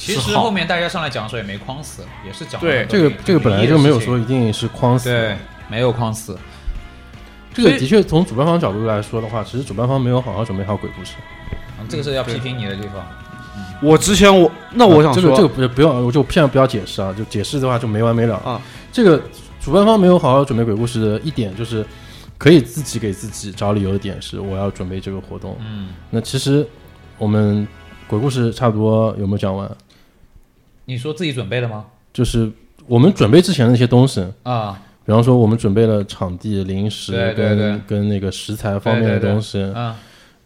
[0.06, 5.36] 其实后面大家上来讲的时候也没框死，也是讲对这个这个本来就没有说一定是框死，对，
[5.68, 6.38] 没有框死，
[7.54, 11.13] 这个的确从主办方角度来说的话，其实主办方没有好好准备好鬼故事。
[11.80, 13.06] 嗯这个是要批评你的地方。
[13.82, 18.60] 我之前我那我想说，啊这个这个不不要，我就现在不要解释啊，就解释的话就没完没了啊。
[18.91, 19.22] 这个
[19.62, 21.86] 主办方没有好好准备鬼故事的一点就是，
[22.38, 25.58] 可以自己给自己找理由的点是我要准备这个活动。
[25.60, 26.65] 嗯，那其实
[27.18, 27.68] 我们
[28.08, 29.70] 鬼故事差不多有没有讲完？
[30.86, 31.86] 你说自己准备的吗？
[32.13, 32.50] 就是
[32.88, 39.95] 我们准备之前的那些东西，啊，比方说我们准备了场地、零食跟对对对跟那个食材方面的东西，嗯，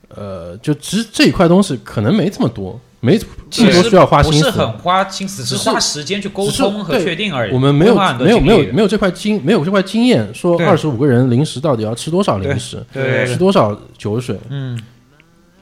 [0.09, 4.49] 呃，就其实这一块东西可能没这么多，没这其实么多需要花不心思。
[4.49, 7.53] 不是很花心思，只只是是花时间去沟通和确定而已。
[7.53, 14.81] 我们没有没有没有没有这块经没有这块经验，说对二十五个人零食到底要吃多少零食，对吃多少酒水，嗯，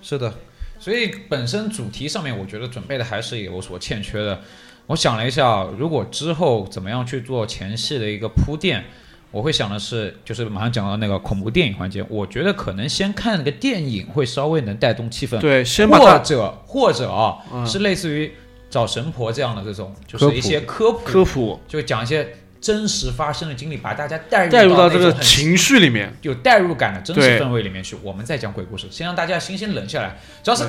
[0.01, 0.33] 是的，
[0.79, 4.39] 所以本身主题上面，我觉得准备的还是有所欠缺的。
[4.87, 8.83] 我想了一下，如果之后怎么样去做前戏的一个铺垫，
[9.31, 18.31] 我会想的是，就是马上讲到那个恐怖电影环节，我觉得可能先看个电影会稍微能带动气氛，对，先把或它者或者啊、嗯是类似于
[18.69, 22.25] 找神婆这样的这种，就科是一些科普，科普就讲一些
[22.59, 26.11] 真实发生的经历，把大家带入带入到这个情绪里面。
[26.21, 30.17] 有代入感的真实氛围里面去，我们再讲鬼故事，先让大家心先冷下来。
[30.43, 30.63] 主要是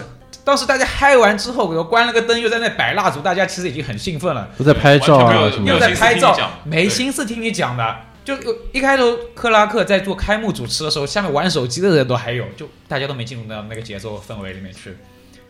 [0.45, 5.89] 当时大家嗨完之后，我关了个灯，又在那摆蜡烛，大家其实已经很兴奋了，都在拍照啊什么又没有的。
[5.89, 7.97] 在拍照没心思听你讲的。
[8.25, 8.35] 就
[8.73, 14.95] 一开头克拉克在做开幕主持的时候，下面玩手机的人都还有，就大家都没进入到那个节奏氛围里面去。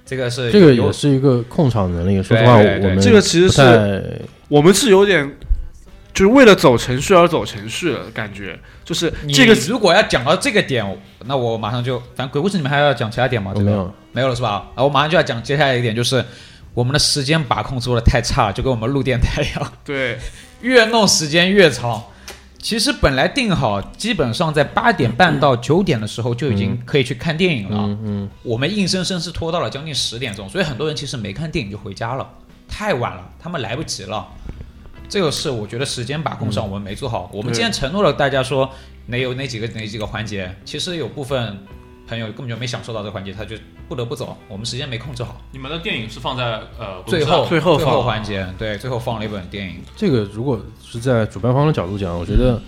[0.06, 2.22] 这个是这个也是一个控场能力。
[2.22, 5.28] 说实话，我们这个其实是我们是有点，
[6.14, 10.84] 就是为了走程序而走程序的感觉，就是你这个如果要讲到这个点，
[11.26, 13.52] 那我马上就，反正鬼故事你们还要讲其他点吗？
[13.54, 13.94] 这个没有。
[14.12, 14.66] 没有了是吧？
[14.74, 16.24] 啊，我马上就要讲接下来一点，就是
[16.74, 19.72] 我们的时间把控做的太差了，就跟我们录电台一样。
[19.84, 20.18] 对，
[20.60, 22.02] 越弄时间越长。
[22.60, 27.78] 其实本来定好，基本上在八点半到九点的时候就已经可以去看电影了。
[27.78, 32.28] 嗯嗯，我们硬生生是拖到了将近十点钟，所以很多人其实没看电影就回家了，
[32.66, 34.26] 太晚了，他们来不及了。
[35.08, 37.30] 这个是我觉得时间把控上我们没做好。
[37.32, 38.68] 我们对既然承诺了大家说
[39.06, 41.58] 哪有哪几个哪几个环节，其实有部分
[42.06, 43.56] 朋友根本就没享受到这个环节，他就
[43.88, 44.36] 不得不走。
[44.48, 49.76] 我们时间没控制好，你们的电影是放在呃最后最后最后环节，对，最后放了一本电影。
[49.96, 52.60] 这个如果是在主办方的角度讲，我觉得，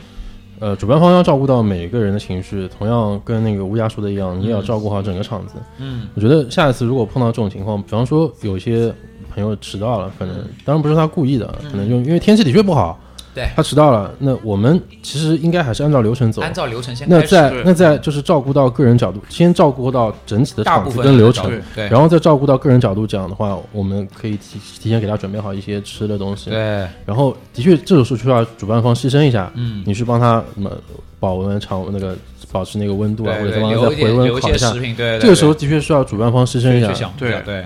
[0.61, 5.55] 呃，主办方要照顾到每一个人的情绪，同样跟那个乌鸦说的一样，你也要照顾好整个场子。
[5.79, 8.95] 嗯，我觉得下一次如果碰到这种情况，比方说有一些
[9.33, 12.99] 朋友迟到了，可能当然不是他故意的，可能就因为天气的确不好，
[13.35, 13.49] 对。
[13.55, 16.43] 他迟到了，那我们其实应该还是按照流程走。
[16.43, 26.51] 按照流程先那在那在就是照顾到个人角度，先照顾到整体的场子大部分跟流程然后再照顾到个人角度讲的话，我们可以提提前给他准备好一些吃的东西。
[26.51, 30.71] 对，然后的确这种时候需要主办方牺牲一下，嗯，你去帮他什么
[31.19, 32.17] 保温、场那个
[32.51, 34.73] 保持那个温度啊，或者帮他再回温烤一下。
[35.21, 37.65] 这个时候的确需要主办方牺牲一下，对对。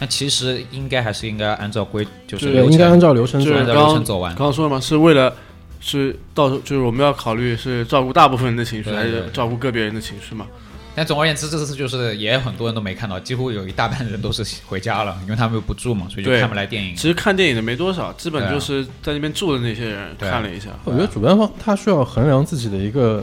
[0.00, 3.50] 那其实应该还是应该按照规，就是对应该按照流程走。
[3.50, 4.46] 流程走完刚。
[4.46, 5.32] 刚说了嘛，是为了
[5.78, 10.46] 是到时候就是我们要考虑是照顾大部分人的情绪，还是照顾个别人的情绪嘛？
[10.94, 16.96] 但总而言之，这次就是也很多人都没看到，几乎有一大半人都是回家了，因为他们又不住嘛，所以就看不来电影。
[16.96, 20.70] 其实看电影的没多少，基本就是在那边住的那些人看了一下。
[20.84, 23.22] 我觉得主办方他需要衡量自己的一个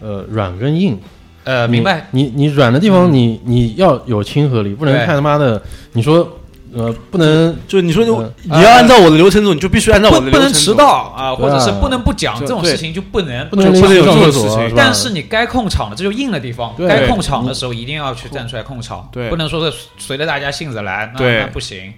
[0.00, 0.98] 呃软跟硬。
[1.50, 2.06] 呃，明白。
[2.12, 5.04] 你你软的地方你你要有亲和力，不能对。
[5.04, 5.60] 太他妈的
[5.94, 6.38] 你说
[6.72, 10.86] 呃不能就你说你要按照我的流程走，你就必须按照我不的流程走不能迟到
[11.16, 16.72] 啊，或者是不能不讲这种事情就不能不能就不能有这种事情但是你该控场的，这就硬的地方。
[16.88, 19.28] 该控场的时候一定要去站出来控场，对。
[19.28, 21.92] 不能说是随着大家性子来，那那不行。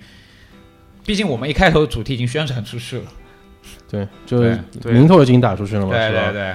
[1.04, 3.04] 毕竟我们一开头主题已经宣传出去了，
[3.90, 6.32] 对，就是名头已经打出去了嘛，对对？
[6.32, 6.54] 对，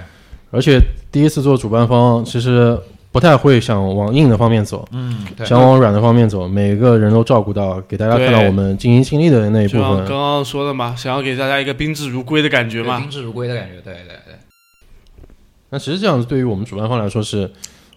[0.50, 0.80] 而且
[1.12, 2.78] 第一次做主办方，其实
[3.12, 10.08] 不太会想往硬的方面走，嗯，对，想往软的方面走，每个人都照顾到，给大家看到我们尽心尽力的那一部就像刚。
[10.08, 13.10] 刚说的嘛，想要给大家一个宾至如归的感觉嘛宾。
[13.10, 14.36] 至如归的感觉，对对对。
[15.70, 17.50] 那其实这样子对于我们主办方来说是。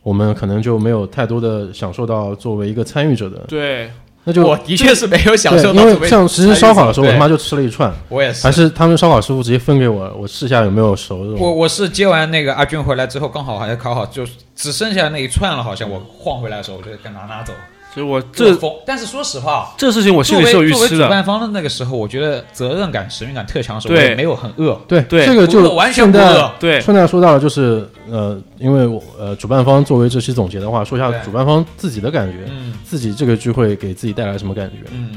[0.02, 3.90] 我们可能就没有太多的享受到作为一个参与者的，对，
[4.24, 8.52] 那就我的确是没有享受到因为为像其实烧烤的时候，我他妈就吃了一串，我也是还。
[8.52, 11.50] 是他们烧烤师傅直接分给我，我试一下有没有熟的我。
[11.50, 17.52] 我是接完那个阿军回来之后，刚好还烤好，就只剩下那一串了，好像我晃回来的时候，我就该拿拿走。
[17.92, 21.10] 所以我这但是说实话，这事情我心里是有预期的主。
[21.10, 24.80] 办方的那个时候，我觉得责任感、使命感特强的时候，我也没有很饿。
[24.86, 34.88] 对对这个就完全不饿对顺带说到了，就是呃，因为我呃主办方作为这期总结的话，说一下主办方自己的感觉，嗯自己这个聚会给自己带来什么感觉。
[34.92, 35.16] 嗯。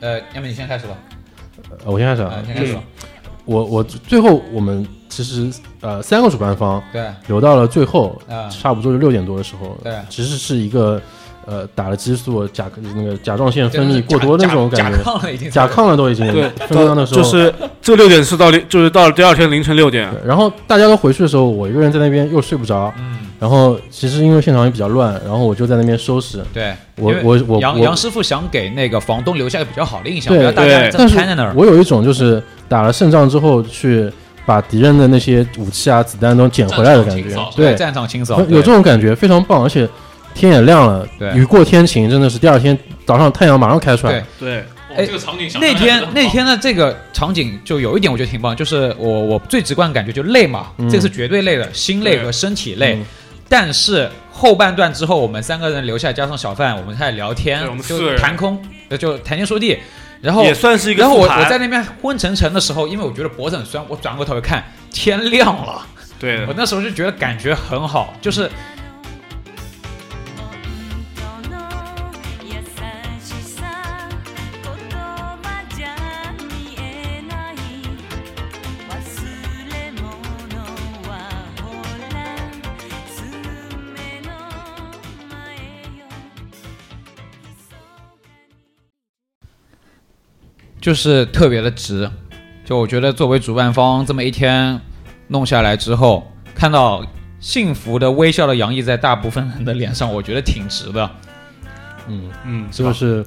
[0.00, 0.94] 呃，要么你先开始吧。
[1.84, 2.80] 呃我先开始啊先开始吧。
[3.46, 11.00] 我我最后我们其实呃三个主办方对，留到了最后，啊，差不多就六点多的时候，对其实是一个
[11.46, 15.50] 呃打了激素甲那个甲状腺分泌过多的那种感觉，甲亢了已经。
[15.50, 15.68] 甲。
[15.74, 17.52] 亢了都已经对，分到那时候就是
[17.82, 20.08] 这六点是到凌，就是到了第二天凌晨六点。
[20.24, 26.40] 然后大家都回去的时候，我一个人在那边又睡不着，嗯，然后其实因为现场也比较乱，然后我就在那边收拾。
[26.52, 26.72] 对。
[26.96, 31.52] 我我我我杨杨师傅想给那个房东留下一个比较好的印象，对不要大家在那儿。
[31.56, 34.08] 我有一种就是打了胜仗之后去
[34.46, 39.88] 把敌人的那些武器啊、子弹都捡回来的感觉对，战场清扫，有这种感觉非常棒，而且
[40.34, 41.32] 天也亮了，对。
[41.34, 44.12] 雨过天晴，真的是第二天早上太阳马上开出来。
[44.38, 44.64] 对，对，哦
[44.96, 50.90] 哎这个场景想那天那天的这个场景就有一点我觉得挺棒，就是我我最直观的感觉就累嘛，嗯。
[50.90, 52.94] 这是绝对累的，心累和身体累。
[52.96, 53.04] 嗯。
[53.48, 58.18] 但是后半段之后，我们三个人留下，加上小范，我们开始聊天我们，四个就人。
[58.18, 59.78] 谈空，呃就谈天说地。
[60.20, 65.86] 然后也算是一个然后我我在那边昏沉沉的时候，因为我觉得脖子很酸，我转过头一看，天亮了。
[66.18, 66.46] 对。
[66.46, 68.50] 我那时候就觉得感觉很好，就是本
[90.84, 92.10] 就是特别的值。
[92.62, 94.78] 就我觉得作为主办方，这么一天
[95.28, 97.02] 弄下来之后，看到
[97.40, 101.10] 幸福的微笑的洋溢在大部分人的脸上，我觉得挺值的。
[102.06, 103.24] 嗯，嗯，是不是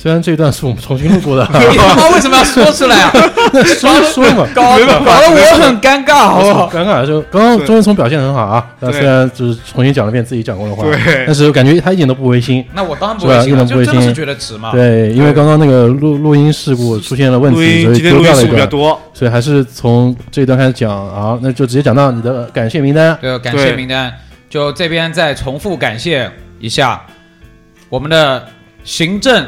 [0.00, 3.12] 虽然这一段是我们重新录过的，你他妈为什么要说出来啊？
[3.78, 6.70] 说说嘛，搞 得搞得我很尴尬，好不好？
[6.70, 7.04] 尴尬。
[7.04, 12.64] 就刚刚对钟文聪表现得很好啊，虽然就是重新讲了遍自己讲过的话，对但是我感觉他一点都不违心。
[12.72, 14.72] 那我当然不是吧会信了，一点不会就真的是信觉得值嘛。
[14.72, 23.14] 对，因为刚刚那个录录音事故出现了问录题，所以丢掉了一段，多，所以还是从这一段开始讲啊，那就直接讲到你的感谢名单。
[23.20, 24.10] 对，感谢对名单，
[24.48, 27.02] 就这边再重复感谢一下
[27.90, 28.42] 我们的
[28.82, 29.44] 行政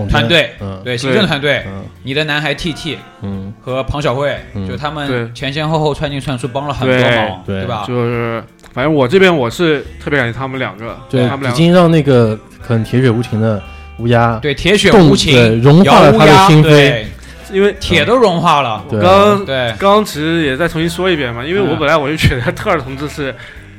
[0.00, 0.80] 总团队，嗯。
[0.84, 1.84] 对行政团队，嗯。
[2.02, 4.66] 你的男孩 T T 嗯，和庞小慧，嗯。
[4.68, 7.64] 就他们前前后后串进串出帮了很多忙，对。
[7.66, 7.84] 吧？
[7.86, 8.42] 就是
[8.72, 13.62] 反正我这边我是特别感谢他们两个，对他们，两个已经让那个很铁血无情的
[13.98, 16.68] 乌鸦，对，铁血无情，融化了他的心扉。
[16.68, 17.06] 对，
[17.52, 18.84] 因为铁都融化了。
[18.88, 21.78] 我刚对，刚刚其实也再重新说一遍嘛，因为我嗯。
[21.78, 23.34] 本来我就觉得特尔同志是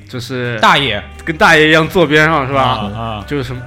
[0.07, 1.01] 就是大爷。
[1.23, 2.61] 跟大爷一样坐边上是吧？
[2.61, 3.61] 啊啊，就是什么，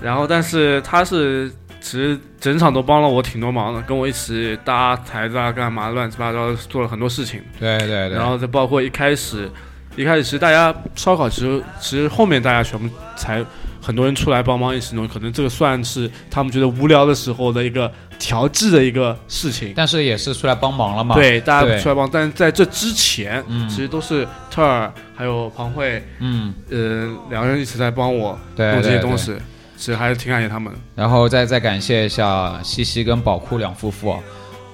[0.00, 1.50] 然后但是他是
[1.86, 9.48] 其实整场都帮了我挺多忙的，跟我一起搭台子啊，干嘛乱七八糟做了很多事情，对对对，然后再包括一开始，
[9.94, 13.44] 一开始其实大家烧烤其实其实后面大家全部才
[13.80, 19.72] 很多人出来帮忙一起弄，可能这个算是他们觉得无聊的时候的一个调剂的一个事情。
[19.76, 23.68] 但是也是出来帮忙了嘛。，对，大家出来帮，但是在这之前，嗯。
[23.68, 29.02] 其实都是特尔还有庞慧，嗯，呃，两个人一起在帮我对弄这些对对。
[29.02, 29.32] 东西，
[29.76, 30.78] 其实还是挺感谢他们的。
[30.94, 34.18] 然后再再感谢一下西西跟宝库两夫妇啊。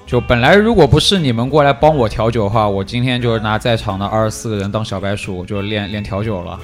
[0.07, 6.59] 就本来如果不是你们过来帮我调酒的话，我今天就是拿在场的二十四个人当小白鼠，我就练练调酒了。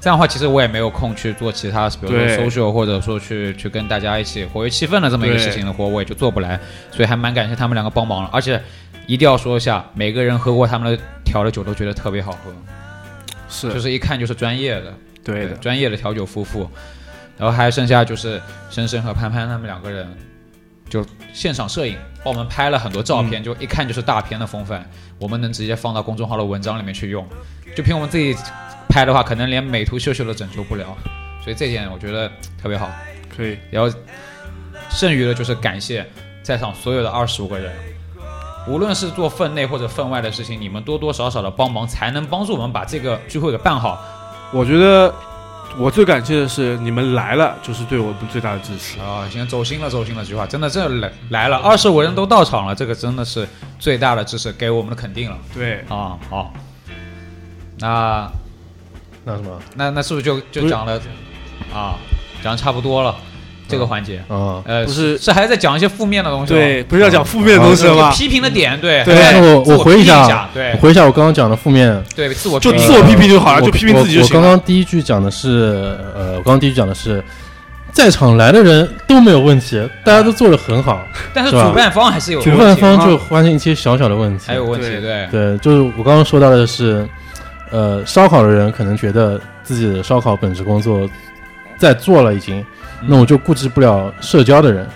[0.00, 6.58] 这样的话，其实我也没有空去做其他，比如说对 social，或者说去去跟大家一起活跃气氛的这么一个事情的活，我也就做不来。
[6.90, 8.60] 所以还蛮感谢他们两个帮忙了，而且
[9.06, 12.50] 一定要说一下，每个人喝过他们的调的酒都觉得特别好喝，
[13.48, 14.94] 是，就是一看就是专业的。
[15.22, 16.68] 对的，专业的调酒夫妇，
[17.40, 20.06] 然后还剩下就是深深和潘潘他们两个人，
[20.90, 24.86] 就现场摄影帮我们拍了很多照片，就一看就是大片的风范，
[25.18, 27.26] 我们能直接放到公众号的文章里面去用，
[27.74, 28.36] 就凭我们自己
[28.90, 30.84] 拍的话，可能连美图秀秀都拯救不了，
[31.42, 32.30] 所以这点我觉得
[32.60, 32.90] 特别好。
[33.34, 33.90] 可以，然后
[34.90, 36.06] 剩余的就是感谢
[36.42, 37.72] 在场所有的二十五个人。
[38.68, 43.98] 无论是做分内或者分外的事情，你们多多少少的帮忙，才能帮助我们把这个聚会给办好。
[44.52, 45.14] 我觉得
[45.78, 48.98] 我最感谢的是你们来了，就是对我们最大的支持。
[49.00, 53.48] 啊，行，走心了，走心了，这句话真的，这来来了，二十五人都到场了，这个真的是
[53.78, 55.38] 最大的支持，给我们的肯定了。
[55.54, 56.52] 对，啊，好，
[57.78, 58.30] 那
[59.24, 59.62] 那什么？
[59.74, 61.00] 那那是不是就就讲了？
[61.72, 61.94] 啊，
[62.42, 63.16] 讲的差不多了
[63.70, 64.60] 这个环节，啊？
[64.66, 68.12] 呃，不是是还在讲一些负面的东西吗，对，不是要讲负面的东西了吗？
[68.12, 74.26] 批评的点，对，对那我我回忆一下下，对我回忆一下我刚刚讲的负面，对，自我批评就自我批评就好了，就批评自己就我。
[74.26, 74.42] 我刚。
[74.50, 77.22] 刚第一句讲的是，呃，我刚刚第一句讲的是，
[77.92, 81.00] 在场来的人都没有问题，大家都做的很好，
[81.32, 87.06] 但是主办方还是有主问题办方就啊发现一些小小的问题，还有问题，对对对，就是我刚刚说到的是，
[87.70, 91.08] 呃，烧烤的人可能觉得自己的烧烤本职工作
[91.78, 92.64] 在做了已经，
[93.06, 94.86] 那我就顾及不了社交的人，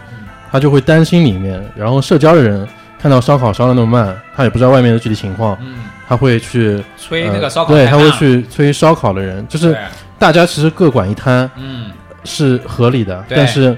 [0.51, 2.67] 他就会担心里面，然后社交的人
[3.01, 5.75] 看到烧烤烧的那么慢，他也不知道外面的具体情况，嗯，
[6.09, 9.77] 他会去吹那个呃对，他会烧烤太慢了去催烧烤的人，就是
[10.19, 11.91] 大家其实各管一摊嗯，
[12.25, 13.77] 是合理的，但是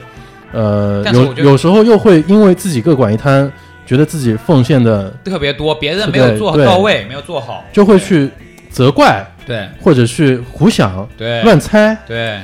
[0.53, 3.51] 呃，有有时候又会因为自己各管一摊，
[3.85, 8.31] 觉得自己奉献的特别多，别人没有做对对到位，没有做好，就会去
[8.71, 12.41] 责怪对或者去胡想对乱猜，对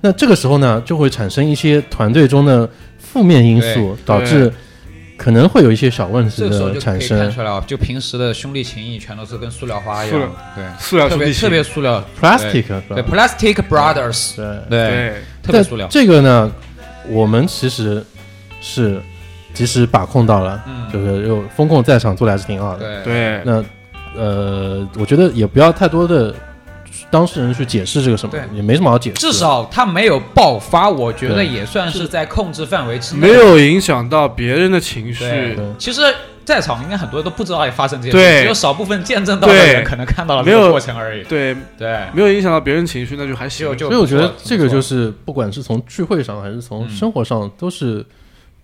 [0.00, 2.68] 那这个时候呢，就会产生一些团队中的
[2.98, 4.52] 负面因素，导致
[5.16, 7.30] 可能会有一些小问题的产生。
[7.32, 12.04] 出来啊，就平时的兄弟情谊全都是跟塑料花一样，对，塑料兄弟情特别特别塑料。
[12.20, 14.46] Plastic 是对？，plastic brothers，对。
[14.68, 16.52] 对，对，但特别塑料，这个呢，
[17.08, 18.04] 我们其实
[18.60, 19.00] 是
[19.52, 23.02] 及时把控到了，嗯，就是有风控在场做的还是挺好的。
[23.02, 23.12] 对。
[23.12, 23.64] 对，那
[24.16, 26.32] 呃，我觉得也不要太多的
[27.10, 29.16] 当事人去解释这个什么对，也没什么好解释。
[29.16, 35.56] 至少他没有爆发，我觉得也算是在控制范围之内，没有影响到别人的情绪。
[35.78, 36.02] 其实。
[36.48, 41.22] 在场应该很多人都不知道也发生这些事，对只有少部分见证到的人可能看到了这没有个过程而已。
[41.24, 43.66] 对，对，没有影响到别人情绪，那就还行。
[43.66, 48.02] 就就所以我觉得这个就是不管是从聚会上还是从嗯生活上，都是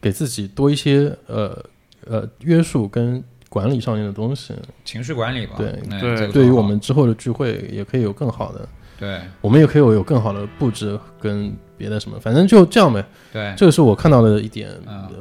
[0.00, 1.62] 给自己多一些呃
[2.06, 3.22] 呃约束跟
[3.54, 4.52] 管理上面的东西。
[4.84, 5.54] 情绪管理吧。
[5.56, 9.20] 对对这个对于我们之后的聚会，也可以有更好的，对。
[9.40, 13.04] 我们也可以有有更好的布置跟别的什么，反正就这样呗。
[13.32, 13.54] 对。
[13.56, 14.68] 这个是我看到的一点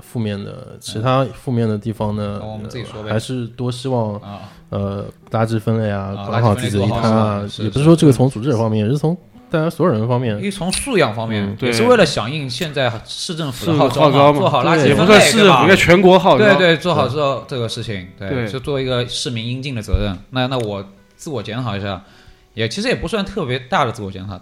[0.02, 3.10] 负面的，其他负面的地方呢，那我们自己说呗。
[3.10, 9.16] 呃还是多希望啊，呃垃圾分类啊，啊管好自己的一摊啊也不是说这个从组织者方面，也是从
[9.54, 15.76] 大家所有人方面因，为从素养方面也是为了响应现在市政府的号召嘛，做好垃圾分类，算市政府，对吧应该？
[15.76, 16.44] 全国号召。
[16.44, 20.18] 对对，做好这这个事情，对，对就做一个市民应尽的责任。
[20.32, 20.84] 那那我
[21.16, 22.02] 自我检讨一下，
[22.56, 24.42] 也其实也不算特别大的自我检讨。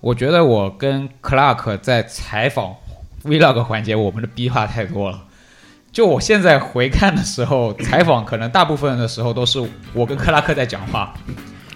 [0.00, 2.74] 我觉得我跟 Clark 在采访
[3.22, 5.22] Vlog 环节，我们的逼话太多了。
[5.92, 11.14] 就我现在回看的时候，采访可能大部分的时候都是我跟克拉克在讲话，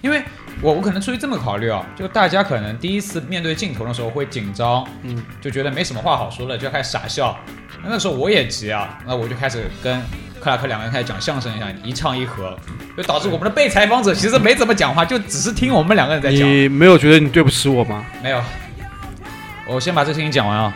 [0.03, 0.20] 因为
[0.61, 7.37] 我我可能出于这么考虑啊，就大家可能第一次面对镜头的时候会紧张，嗯，就觉得没什么话好说了，就开始傻笑。
[7.83, 10.01] 那那时候我也急啊，那我就开始跟
[10.41, 12.57] 克拉克两个人开始讲相声一样，一唱一和，
[12.97, 16.49] 就导致我们的被采访者其实没怎么讲话，就只是听我们两个人在讲。
[16.49, 18.05] 你没有觉得你对不起我吗？
[18.23, 18.43] 没有，
[19.69, 20.75] 我先把这事情讲完啊。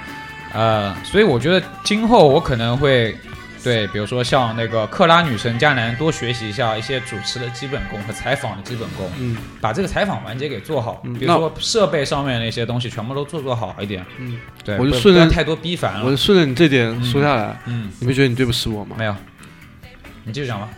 [0.55, 3.14] 呃，所以我觉得今后我可能会
[3.62, 11.00] 对，比如说像那个克拉女神迦南多学习一下一些主持的基本功和采访的基本功，嗯把这个采访环节给做好。
[11.04, 14.04] 嗯比如说设备上面那些东西全部都做做好一点。
[14.18, 16.04] 嗯，对，我就顺着太多逼烦了。
[16.04, 18.96] 我就顺着你这点说下来，嗯，你没觉得你对不起我吗？
[18.98, 19.14] 没有，
[20.24, 20.68] 你继续讲吧。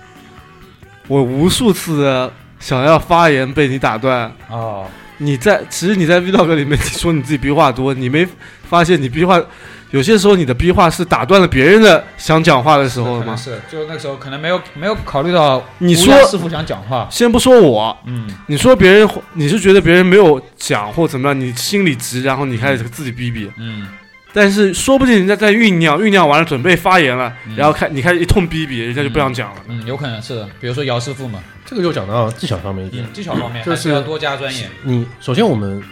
[1.07, 4.33] 我无数次的想要发言被你打断。
[4.49, 4.87] 哦，
[5.19, 8.27] 你在其实你在 vlog 里面说你自己逼话多，你没
[8.63, 9.43] 发现你逼话
[9.91, 13.35] 有些时候你的逼话是打断了别人的想讲话的时候了吗？
[13.37, 17.09] 是，就那时候可能没有没有考虑到你说师傅想讲话。
[17.11, 23.51] 先不说我，嗯，你说别人，你是觉得别人没有讲或怎么样，你心里急，然后你开始自己逼逼。
[23.59, 23.89] 嗯，
[24.33, 29.57] 但是说不定人家在酝酿，酝酿完了准备发言了，嗯然后开你开始一通逼逼，人家就不想讲了。
[29.67, 30.49] 嗯，有可能是的。
[30.61, 33.05] 比如说姚师傅嘛，这个就讲到技巧上面一点。
[33.05, 34.71] 嗯，技巧方面就是要多加钻研。
[34.85, 35.83] 你首先我们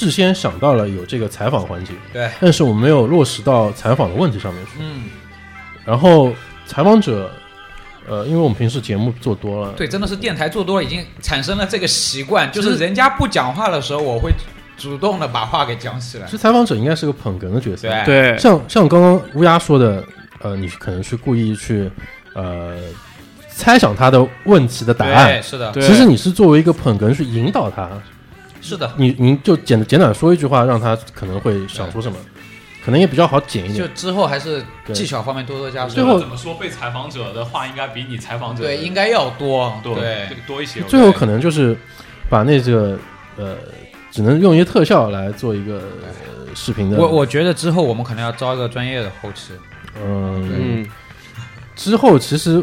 [0.00, 4.72] 事先想到了有这个采访环节，对，但是我们没有落实到采访的问题上面去。
[4.78, 5.02] 嗯，
[5.84, 6.32] 然后
[6.66, 7.30] 采访者，
[8.08, 14.32] 呃，因为我们平时节目做多了，对，真的是电台做多了，已经产生了这个习惯，就是人家不讲话的时候，我会
[14.78, 16.30] 主动的把话给讲起来其。
[16.30, 17.88] 实采访者应该是个捧哏的角色。
[17.88, 20.02] 对对，像像刚刚乌鸦说的，
[20.40, 21.90] 呃，你可能去故意去
[22.34, 22.76] 呃
[23.54, 27.90] 猜想他的问题的答案对，，是的，对其实你是作为一个捧哏去引导他，
[28.60, 28.92] 是的。
[28.96, 32.16] 你你就简简短说一句话，让他可能会想说什么，
[32.84, 33.88] 可能也比较好剪一点就。
[33.94, 36.54] 之后还是技巧方面多多加最后怎么说？
[36.54, 40.80] 被采访者的话应该比你采访者对应该要多，多对多一些。
[40.82, 41.76] 最后可能就是
[42.28, 42.98] 把那个
[43.36, 43.56] 呃，
[44.10, 46.98] 只能用一些特效来做一个、呃视频的。
[46.98, 49.52] 我我觉得之后我们可能要招一个专业的后期，
[50.02, 50.86] 嗯，嗯，
[51.76, 52.60] 之后其实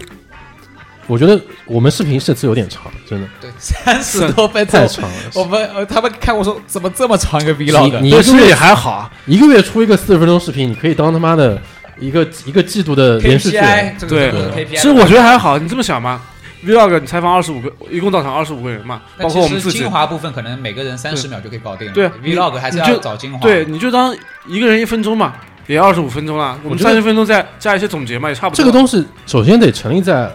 [1.08, 5.16] 我觉得我们视频设置有点长，真的对，三十多分钟，太长了。
[5.34, 7.99] 我们呃，他们看我说怎么这么长一个 vlog？
[8.01, 11.60] 你一个月对是也还好，一个月出一个四十分钟视频，你可以当他妈的
[11.99, 13.58] 一个一个季度的连续剧。
[13.58, 16.22] KPI 对其实我觉得还好，你这么想嘛
[16.66, 19.89] ，vlog 你采访二十五个，一共到场二十五个人嘛，那包括我们精。
[19.89, 21.93] 华部分可能每个人三十秒就可以搞定了。
[21.93, 23.39] 对你，vlog 还是就要找精华。
[23.39, 24.14] 对，，你就当
[24.45, 25.34] 一个人一分钟嘛，
[25.68, 26.60] 也二十五分钟了。
[26.64, 28.58] 我们觉得三十分钟再加一些总结嘛，也差不多。
[28.58, 30.30] 这个东西首先得成立在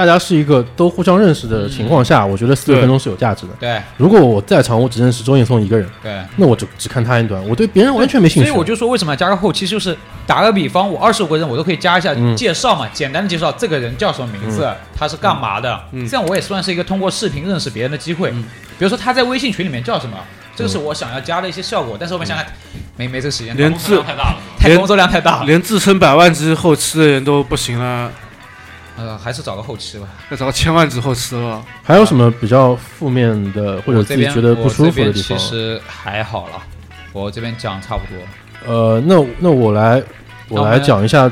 [0.00, 3.52] 大家是一个都互相认识的情况下，我觉得四十分钟是有价值的。
[3.60, 6.18] 对如果我在场我只认识周岩松一个人，对。
[6.36, 8.48] 那我就只看他一段，我对别人完全没兴趣。
[8.48, 9.66] 所以我就说，为什么要加个后期？
[9.66, 9.94] 就是
[10.26, 18.30] 打个比方，我二十五个人，我都可以加一下嗯介绍嘛，简单的介绍这个人叫什么名字，他是干嘛的，嗯这样我也算是一个通过视频认识别人的机会。
[18.30, 18.42] 嗯
[18.78, 20.16] 比如说他在微信群里面叫什么，
[20.56, 22.46] 这个是我想要加的一些效果，但是我们想想，
[22.96, 24.36] 没没这个时间，连工作量太大了。
[24.62, 28.10] 连太工作量太大了，连自称百万级后期的人都不行了，
[29.00, 30.06] 呃，还是找个后期吧。
[30.30, 31.64] 要找个千万级后期了。
[31.82, 35.48] 还有什么比较负面的或者自己觉得不舒服的地方其？
[35.48, 36.62] 实还好了，
[37.14, 38.22] 我这边讲差不多。
[38.66, 40.02] 呃，那那我来
[40.48, 41.30] 我来讲一下，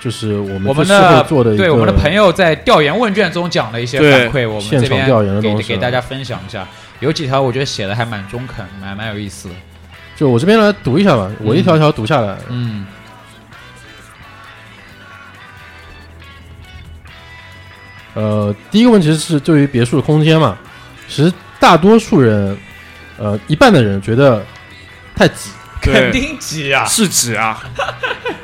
[0.00, 6.66] 就是我们我们这事后的做的对我们的朋友在调研问卷中讲的一些反馈，我们现场这边调研的东西给给大家分享一下。
[7.00, 9.54] 有几条我觉得写的还蛮中肯，蛮蛮有意思的。
[10.16, 12.36] 就我这边来读一下吧，我一条条读下来。
[12.48, 12.86] 嗯
[18.14, 20.56] 呃，第一个问题是对于别墅的空间嘛，
[21.08, 22.56] 其实大多数人，
[23.18, 24.44] 呃，一半的人觉得
[25.14, 25.50] 太挤，
[25.80, 26.84] 肯，定挤啊！
[26.84, 27.62] 是挤啊，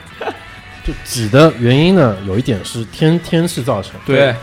[0.85, 4.35] 就挤的原因呢，有一点是天天气造成，对，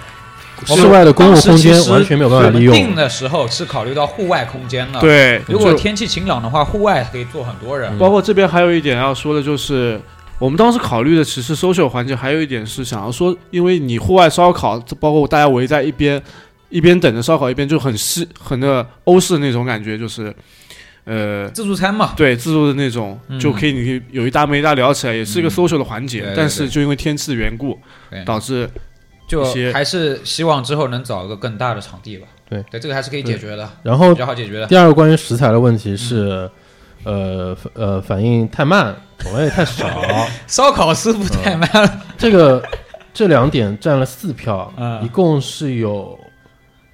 [0.65, 2.73] 室外的公共空间完全没有办法利用。
[2.73, 5.41] 定的时候是考虑到户外空间的。，对。
[5.47, 7.91] 如果天气晴朗的话，户外可以坐很多人。
[7.93, 9.99] 嗯包括这边还有一点要说的就是，
[10.39, 16.21] 我们当时考虑的其实 social 环节还有一点是想要说，因为你户外烧烤，包括大家围在一边，
[16.69, 20.33] 一边等着烧烤，一边就很西很的欧式那种感觉，就是，
[21.05, 21.49] 呃。
[21.49, 26.21] 自助餐嘛，对自助的那种，嗯就可以你可以有一搭没一搭聊起来，也是一个嗯 social 的环节。
[26.21, 27.79] 对对但是就因为天气的缘故，
[28.23, 28.69] 导致
[29.27, 32.27] 就还是希望之后能找一个更大的场地吧。
[32.49, 34.67] 对对，这个还是可以解决的，然后比较好解决的。
[34.67, 36.49] 第二个关于食材的问题是，
[37.07, 39.87] 呃反呃反应太慢，种类太少，
[40.45, 42.61] 烧烤师傅太慢了，这个
[43.13, 45.01] 这两点占了四票，嗯。
[45.03, 46.19] 一共是有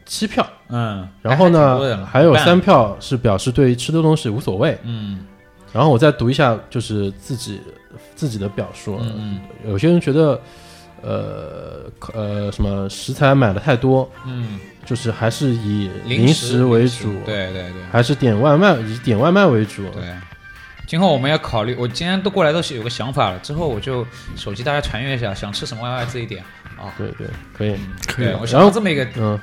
[0.06, 0.48] 七票。
[0.70, 4.78] 嗯，然后呢，还有三票是表示对吃的东西无所谓。
[4.84, 5.26] 嗯。
[5.72, 7.60] 然后我再读一下，就是自己
[8.16, 9.00] 自己的表述。
[9.02, 10.40] 嗯有些人觉得，
[11.02, 19.90] 呃呃，什么食材买的太多，嗯，就是还是以零零食为主，对对对还是点外卖以点外卖为主。
[19.90, 20.04] 对。
[20.86, 24.06] 今后我们要考虑，我今天都过来都是有个想法了，之后我就
[24.36, 26.44] 手机大家传阅一下，想吃什么外卖自己点
[26.78, 26.92] 啊。
[26.98, 27.26] 对对，
[27.58, 27.70] 可以。
[27.70, 29.40] 对，可以啊我想到这么一个，嗯，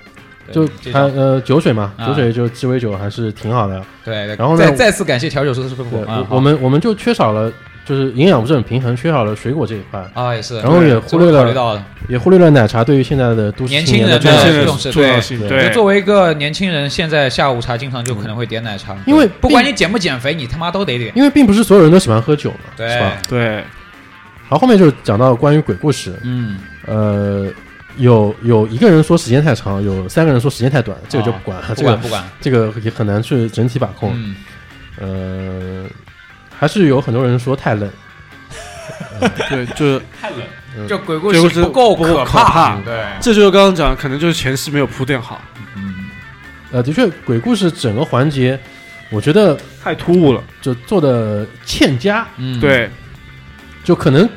[0.53, 3.83] 就还呃酒水嘛，啊酒水就鸡尾酒还是挺好的。
[4.05, 7.51] 对对，然后呢再再次感谢调酒师师傅对，啊我，我们我们就缺少了，
[7.85, 11.85] 就是营养不是很平衡，缺少了水果这一块，啊也是，然后也忽略了。
[12.09, 15.49] 也忽略了奶茶对于现在的都市年轻人的的重要性。
[15.49, 21.13] 对作为一个年轻人，现在下午茶经常就可能会点奶茶，因为不管你减不减肥，你他妈都得点。
[21.15, 22.89] 因为并不是所有人都喜欢喝酒嘛，对。
[22.89, 23.13] 是吧？
[23.29, 23.63] 对，
[24.49, 27.47] 好后后面就讲到关于鬼故事，嗯，呃，
[27.97, 34.13] 有有一个人说时间太长，有三个人说时间太短，这个就不管了，不这个管不管，这个也很难去整体把控。
[34.15, 34.35] 嗯，
[34.99, 35.85] 呃，
[36.61, 37.91] 还是有很多人说太冷，
[39.49, 42.45] 对，就是太冷，就鬼故事事不够不够可怕。
[42.45, 45.41] 怕，对，这就是刚刚讲，可能就是前期没有铺垫好，
[46.71, 48.61] 呃，的确，鬼故事整个环节，
[49.09, 50.45] 我觉得太突兀了。
[50.61, 52.91] 就做的欠佳，嗯，对，
[53.83, 54.29] 就可能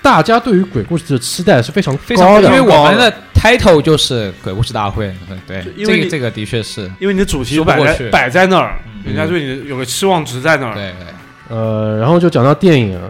[0.00, 5.12] 大家对于鬼故事的期待是非常非常高的，因为我们的 title 就是鬼故事大会，
[5.48, 8.92] 对，因为这个这个的确是，因为你的主题摆在摆在那儿，嗯。
[9.06, 10.74] 人家对你有个期望值在那儿。
[10.74, 11.06] 对对，
[11.48, 13.00] 呃，然后就讲到电影，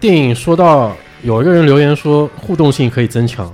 [0.00, 3.52] 电影说到有一个人留言说互动性可以增强，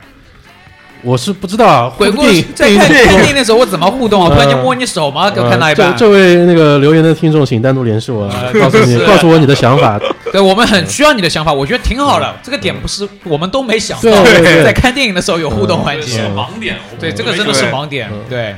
[1.03, 4.29] 我是不知道啊，鬼故事在看电影电影的时候，我怎么互动啊？
[4.29, 5.31] 我突然间呃摸你手吗？
[5.31, 5.93] 给我呃看到一半。
[5.93, 10.01] 这这位那个留言的听众，请单独联系我，呃告诉你， 告诉我你的想法。
[10.33, 12.35] 对我们很需要你的想法，我觉得挺好的。
[12.43, 14.25] 这个点不是我们都没想到，
[14.65, 16.77] 在看电影的时候有互动环是节，盲点。
[16.99, 18.21] 对，这个真的是盲点嗯。
[18.29, 18.57] 对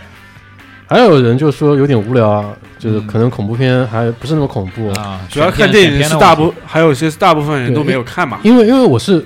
[0.88, 3.06] 还有人就说有点无聊啊，就是嗯。
[3.06, 8.38] 可能恐怖片还不是那么恐怖，啊，主要看电影是大部，还有一些是大部分人都没有看嘛。
[8.42, 9.24] 因为因为我是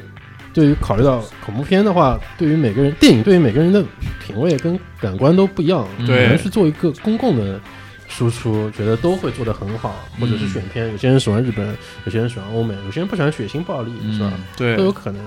[0.55, 3.85] 对于考虑到恐怖片的话，对于每个人电影对于每个人的
[4.25, 6.07] 品味跟感官都不一样，嗯。
[6.07, 6.25] 对。
[6.25, 7.61] 可能是做一个公共的
[8.09, 11.67] 输出，觉得都会做得很好，或者是选片，有些人喜欢日本，
[12.05, 14.33] 有些人喜欢欧美，有些人不喜欢血腥暴力，是吧？
[14.35, 14.77] 嗯对。
[14.77, 15.23] 都，有可能。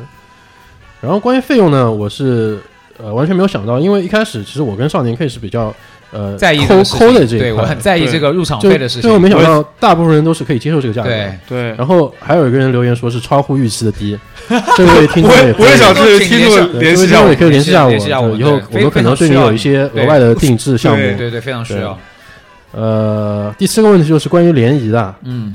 [0.99, 2.59] 然后关于费用呢，我是
[2.97, 5.73] 呃完全没有想到，因为一开始其实我跟少年 K 是比较
[6.13, 9.29] 呃在意这抠个事情抠的这一块，对我很在意这个入场就费的事最后没。
[9.33, 11.09] 想到大部分人都是可以接受这个价格。
[11.09, 14.15] 对，对，然后还有一个人留言说是超乎预期的低，
[14.77, 17.35] 这位听众我也可以也我也想去听请联系众联系一下我对这位听众也。
[17.35, 21.01] 可以联系一下我，联系一下我就以后对我们可能对你有一些额外的定制项目。
[21.01, 21.97] 对对对，非常需要。
[22.73, 25.51] 呃，第四个问题就是关于联谊的，嗯，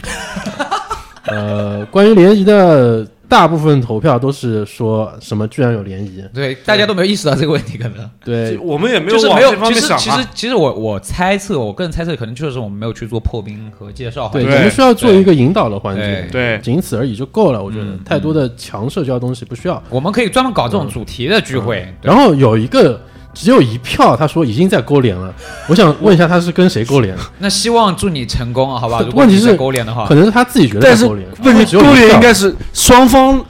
[1.27, 9.81] 呃，关于联谊的大部分投票都是说什么居然有联谊，对，大家都没有意识到这个问题，可能对，我们也没就是没有往这。
[9.81, 10.27] 方其实其实。
[10.35, 14.29] 其实我我猜测，我个人猜测，可能就是我们没有去做破冰和介绍。
[14.29, 17.63] 对，对我们需要做一个引导的环节对，仅此而已就够了。
[17.63, 19.83] 我觉得嗯太多的强社交东西不需要。
[19.91, 21.87] 我们可以专门搞这种主题的聚会。
[22.01, 22.99] 然后有一个
[23.41, 25.33] 只有一票，他说已经在勾连了，
[25.69, 27.17] 我想问一下他是跟谁勾连？
[27.39, 28.99] 那希望祝你成功啊，好吧？
[29.07, 33.41] 如果问题是勾连的话可，能是他自己觉得但是在勾连，问题只有勾连票应该是双方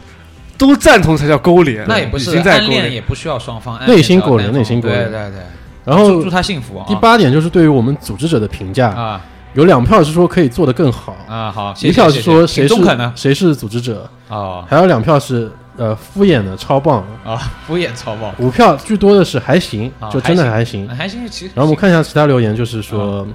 [0.59, 2.93] 都赞同才叫勾连，那也不是在暗恋，勾连。
[2.93, 5.41] 也不需要双方内心勾连内心勾连对对对。
[5.87, 6.85] 然后祝祝他幸福啊！
[6.87, 9.19] 第八点就是对于我们组织者的评价，啊
[9.55, 12.75] 有两票是说可以做得更好，啊好，谢一票是说谁是
[13.15, 20.87] 谁是组织者，哦还有两票是呃敷衍的超棒，啊，敷衍超棒，五票居多的是还行啊，就真的还还行。
[20.89, 23.27] 还行，其实然后我们看一下其他留言，就是说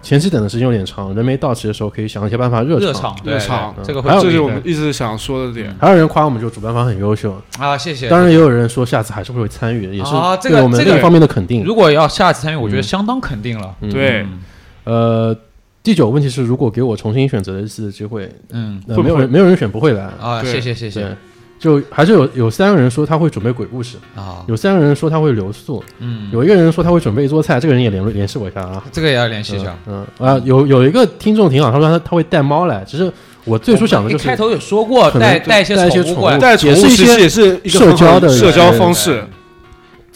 [0.00, 3.16] 前期等的时间有点长，人没到齐的时候可以想一些办法热热场。
[3.24, 5.74] 热场对这个还有会注意这是我们一直想说的点。
[5.80, 8.08] 还有人夸我们就主办方很优秀，啊，谢谢。
[8.08, 10.14] 当然也有人说下次还是会参与，也是
[10.62, 11.64] 我们这一方面的肯定。
[11.64, 13.74] 如果要下次参与，我觉得嗯相当肯定了。
[13.80, 14.38] 嗯对，嗯
[14.84, 15.36] 呃，
[15.82, 20.04] 第九个问题是，如果给我重新选择一次的机会，嗯呃会不会没有人没有人选不会来。
[20.20, 21.16] 啊，谢谢谢谢对，
[21.58, 28.84] 就还是有有三个人说他会准备鬼故事，啊，有三个人说他会留宿，嗯，有一个人说他会准备一桌菜，这个人也联联系我一下啊。
[28.92, 29.76] 这个也要联系一下。
[29.86, 30.28] 嗯嗯。
[30.28, 33.12] 啊，有有一个听众挺好，他说他他会带猫来，其实
[33.44, 39.24] 我最初想的就是一开头有说过带带一些带一些宠物过来，带宠物也是一些其实也是一个社交的社交方式。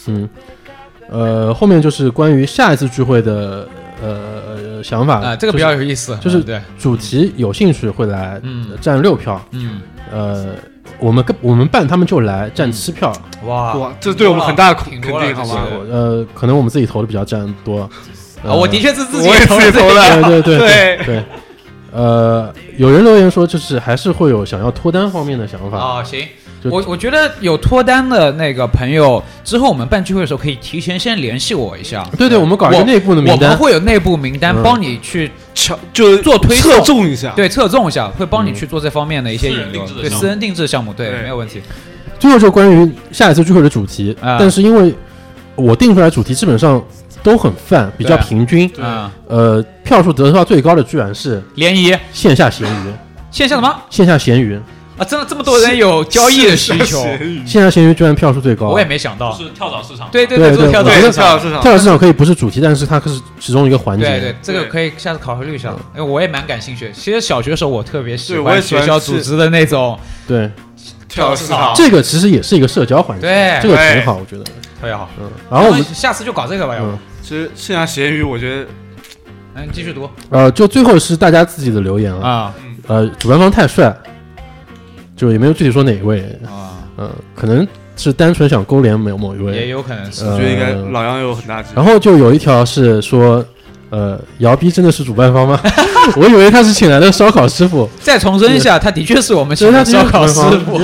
[0.07, 0.29] 嗯。
[1.09, 3.67] 呃后面就是关于下一次聚会的
[4.01, 4.17] 呃
[4.47, 8.41] 呃想法啊，这个比较有意思，就是嗯对，主题有兴趣会来，
[8.79, 9.81] 占六票，嗯。
[10.11, 10.55] 呃
[10.99, 13.11] 我们跟我们办他们就来占吃票，
[13.45, 13.73] 哇。
[13.75, 15.25] 哇，这对我们很大的肯挺多了。
[15.25, 17.81] 肯定，好吗呃，可能我们自己投的比较占多。
[17.81, 17.89] 啊，
[18.43, 20.57] 呃我的确是自己投自己投的，对。
[20.57, 21.23] 对对对对，
[21.91, 25.77] 呃，有人留言说，就是还是会有想要脱单方面的想法。
[25.77, 26.25] 啊，行，就
[26.71, 32.07] 我我觉得有脱单的那个朋友，之后我们办聚会的时候可以提前先联系我一下。
[32.17, 33.51] 对对，我们搞一个内部的名单。
[33.51, 33.57] 我们。
[33.57, 34.63] 会有内部名单嗯。
[34.63, 36.71] 帮你去敲就做推送。
[36.71, 38.55] 侧重一下，对侧重一下，会帮你嗯。
[38.55, 40.09] 去做这方面的一些私人引流定制，的项目。
[40.09, 41.21] 对私人定制项目，对，对。
[41.21, 41.61] 没有问题。
[42.19, 44.37] 最后就关于下一次聚会的主题，啊。
[44.39, 44.93] 但是因为
[45.55, 46.81] 我定出来主题基本上
[47.21, 48.69] 都很泛，比较平均。
[49.27, 51.95] 呃，票数得到最高的居然是联谊。
[52.11, 52.93] 线下闲鱼，
[53.29, 54.59] 线下什么线下闲鱼，
[54.97, 55.05] 啊？
[55.05, 57.03] 真的这么多人有交易的需求，
[57.45, 58.69] 线下闲鱼居然票数最高。
[58.69, 59.35] 我也没想到。
[59.35, 60.09] 是跳蚤市场。
[60.11, 61.11] 对对对跳蚤对市场。
[61.11, 64.05] 跳蚤市场，跳蚤市场可以不是主题，但是它是其中一个环节。
[64.05, 66.91] 对对，这个可以下次考虑一下，因为我也蛮感兴趣。
[66.93, 70.49] 其实小学的时候我特别喜欢对我也喜欢学校组织的那种对
[71.07, 74.43] 跳蚤市场，这个其实也是一个社交环节，对这个挺好，我觉得。
[74.79, 75.09] 特别好。
[75.17, 78.67] 嗯，然后我们下次就搞这个吧，要不嗯其实线下闲鱼，我觉得
[79.55, 82.53] 嗯，继续读呃，就最后是大家自己的留言啊，啊
[82.87, 83.95] 呃，主办方太帅，
[85.15, 89.53] 就也没有具体说哪一位，啊，嗯，可能是单纯想勾连某某一位。
[89.55, 90.25] 也，有可能是。
[90.25, 91.75] 呃我觉得应该老杨有很大机会。
[91.75, 93.43] 然后就有一条是说。
[93.89, 95.61] 呃，姚逼真的是主办方吗？
[96.17, 100.33] 我以为他是请来的烧烤师傅，再重申一下，他的确是我们请的烧烤师
[100.65, 100.79] 傅？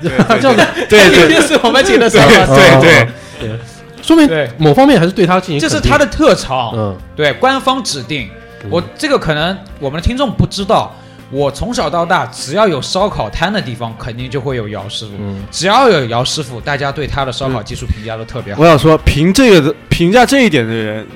[0.00, 3.08] 对 这样子对的对确是我们请的烧烤师对对
[3.40, 3.58] 对对，
[4.00, 6.96] 说明某方面还是对他进行，这是他的特长，嗯。
[7.16, 8.28] 对，官方指定。
[8.70, 10.94] 我这个可能我们的听众不知道，
[11.30, 15.12] 我从小到大只要有烧烤摊的地方，肯定就会有姚师傅。
[15.18, 21.06] 嗯，只要有姚师傅，大家对他的烧烤技术评价都特别好我想说，评这个的评价这一点的人，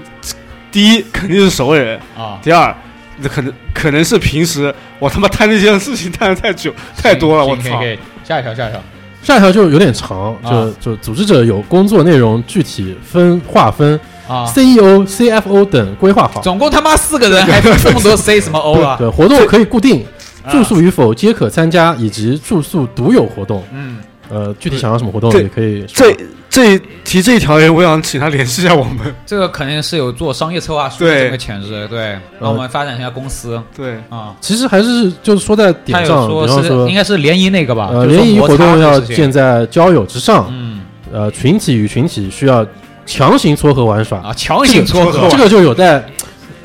[0.72, 2.38] 第一肯定是熟人，啊。
[2.42, 2.74] 第二，
[3.18, 7.94] 那可能可能是平时我他妈摊这件事情摊的太久太多了，我操行可以可！
[7.94, 8.80] 以，下一条下一条
[9.22, 13.98] 下一条就有点长，就啊就组织者有工作内容具体分划分
[14.28, 16.40] 啊，，CEO、CFO 等规划好。
[16.42, 18.96] 总共他妈四个人，还分这么多 C 什么 O 啊？
[18.98, 20.04] 对，活动可以固定，
[20.44, 23.64] 啊住宿与否皆可参加，以及住宿独有活动。
[23.72, 23.98] 嗯，
[24.28, 25.84] 呃，具体想要什么活动也可以。
[25.86, 26.16] 这
[26.50, 29.14] 这提这一条人，我想请他联系一下我们。
[29.26, 34.34] 这个肯定是有做商业策划书的这个潜质，对，让我们发展一下公司对，啊。
[34.40, 37.90] 其实还是就是说在点上，比说是方说应该是联谊那个吧？
[37.92, 40.80] 呃，联谊活动要建在交友之上，嗯
[41.12, 42.66] 呃，群体与群体需要
[43.08, 46.04] 强行撮合玩耍，啊，强行撮合，这个就有待。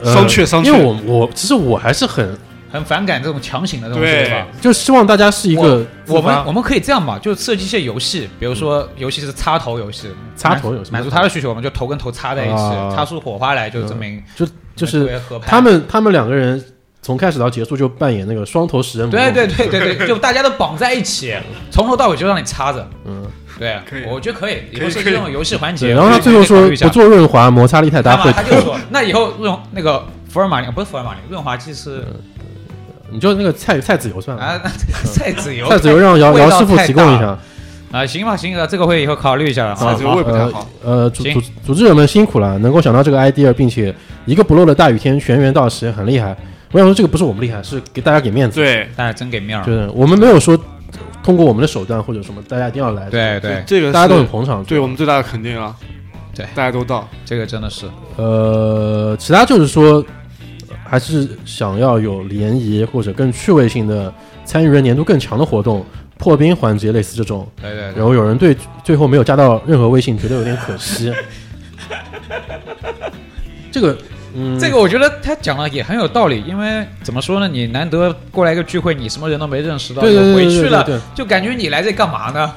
[0.04, 0.66] 呃 商榷商榷。
[0.68, 2.38] 因为我我其实我还是很
[2.70, 4.24] 很反感这种强行的东西，对。
[4.26, 4.48] 对吧？
[4.60, 16.62] 就希望大家是一个我们我们可以这样吧，就设计一些游戏，比如说游戏是插头游戏，插头游戏满足他的需求，我们就头跟头插在一起啊，擦出火花来，就证明就就是他们他们两个人
[17.02, 19.18] 从开始到结束就扮演那个双头食人魔。
[19.18, 21.34] 对对对对对，就大家都绑在一起，
[21.72, 22.86] 从头到尾就让你插着。
[23.06, 23.26] 嗯，
[23.60, 25.94] 对 可以，我觉得可以，以后可以可以设计这种游戏环节。
[25.94, 32.04] 然后他最后说不做润滑，摩擦力太大他就说，那以后润那个福尔马林不是福尔马林，润滑剂是
[33.12, 34.62] 你就那个菜菜籽油算了，啊，
[35.14, 37.38] 菜籽油，菜籽油让姚姚师傅提供一下。
[37.92, 39.76] 啊，行吧行吧，这个会以后考虑一下了。
[39.76, 40.68] 好菜籽油味不太好。
[40.84, 43.94] 呃，组行组组织者们辛苦了，能够想到这个 idea，并且
[44.26, 46.36] 一个不漏的大雨天全员到齐，很厉害。
[46.72, 48.60] 我想说，这个不是我们厉害，是给大家给面子。
[48.60, 49.64] 对，大家真给面儿。
[49.64, 50.58] 就是我们没有说
[51.24, 54.64] 通过我们的手段或者什么，大家一定要来。，对对，这个大家都很捧场。
[54.66, 55.76] 对我们最大的肯定啊。
[56.36, 57.08] 对大家都到。
[57.24, 57.86] 这个真的是
[58.18, 60.04] 呃，其他就是说，
[60.84, 64.14] 还是想要有联谊或者更趣味性的、
[64.44, 65.86] 参与人粘度更强的活动，
[66.18, 67.48] 破冰环节类似这种。
[67.62, 71.14] 对对对然后有人对最后没有加到任何微信，觉得有点可惜。
[73.72, 73.98] 这个，
[74.36, 82.52] 嗯，这个我觉得他讲的也很有道理，因为怎么说呢，你难得过来一个聚会，你什么人都没认识到，对对对回去了就感觉你来这干嘛呢？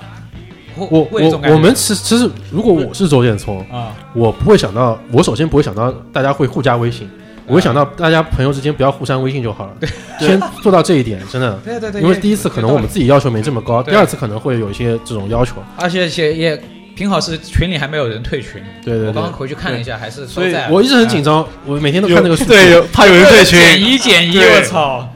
[0.75, 7.09] 会我我我们其实其实，如果我是周建聪，啊，我不会想到，我首先不会想到大家会互加微信，
[7.47, 9.73] 我会想到大家朋友之间不要互删微信就好了。
[10.19, 11.59] 先做到这一点，真的。
[11.65, 15.55] 对对对，因为第一次可能我们自己要求没这么高，第二次可能会有一些这种要求。
[15.79, 16.63] 而且且也
[16.97, 20.71] 平好是群里还没有人退群，对对对，我刚刚回去看了一下，还是都所以在。
[20.71, 22.51] 我一直很紧张，我每天都看那个数字。
[22.51, 23.61] 对，有怕有人退群。
[23.61, 25.15] 减一减一，对我操！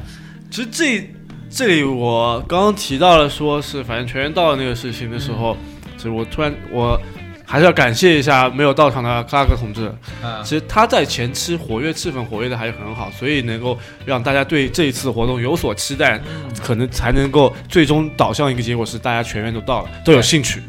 [0.50, 1.10] 其实这
[1.48, 5.56] 这里我刚刚提到了，说是反正全员到了那个事情的时候，
[5.96, 7.00] 其实我突然我
[7.46, 9.90] 还是要感谢一下没有到场的克拉克同志。
[10.22, 16.20] 嗯，其实他在前期活跃气氛活跃的还是很好，所以能够让大家对这一次活动有所期待，
[16.62, 20.62] 可能才能够最终导向一个结果是大家全员都到了，都有兴趣。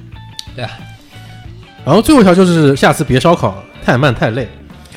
[1.86, 4.48] 然后最后一条就是下次别烧烤，太慢太累，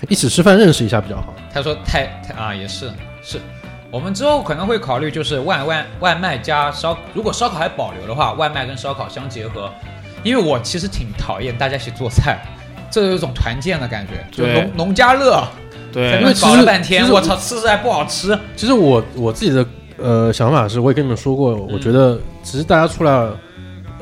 [0.09, 1.35] 一起吃饭认识一下比较好。
[1.53, 2.91] 他说太太啊，也是
[3.23, 3.39] 是，
[3.91, 9.71] 我们之后可能会考虑，就是外外外卖加烧，如果烧烤还保留的话，外卖跟烧烤相结合。
[10.23, 12.39] 因为我其实挺讨厌大家一起做菜，
[12.91, 15.47] 这有一种团建的感觉，就农农家乐，
[15.93, 18.39] 对因为搞了半天，我操，吃着还不好吃。
[18.57, 19.67] 其实我我自己的
[19.99, 23.29] 呃想法是，我也跟你们说过，我觉得其实大家出来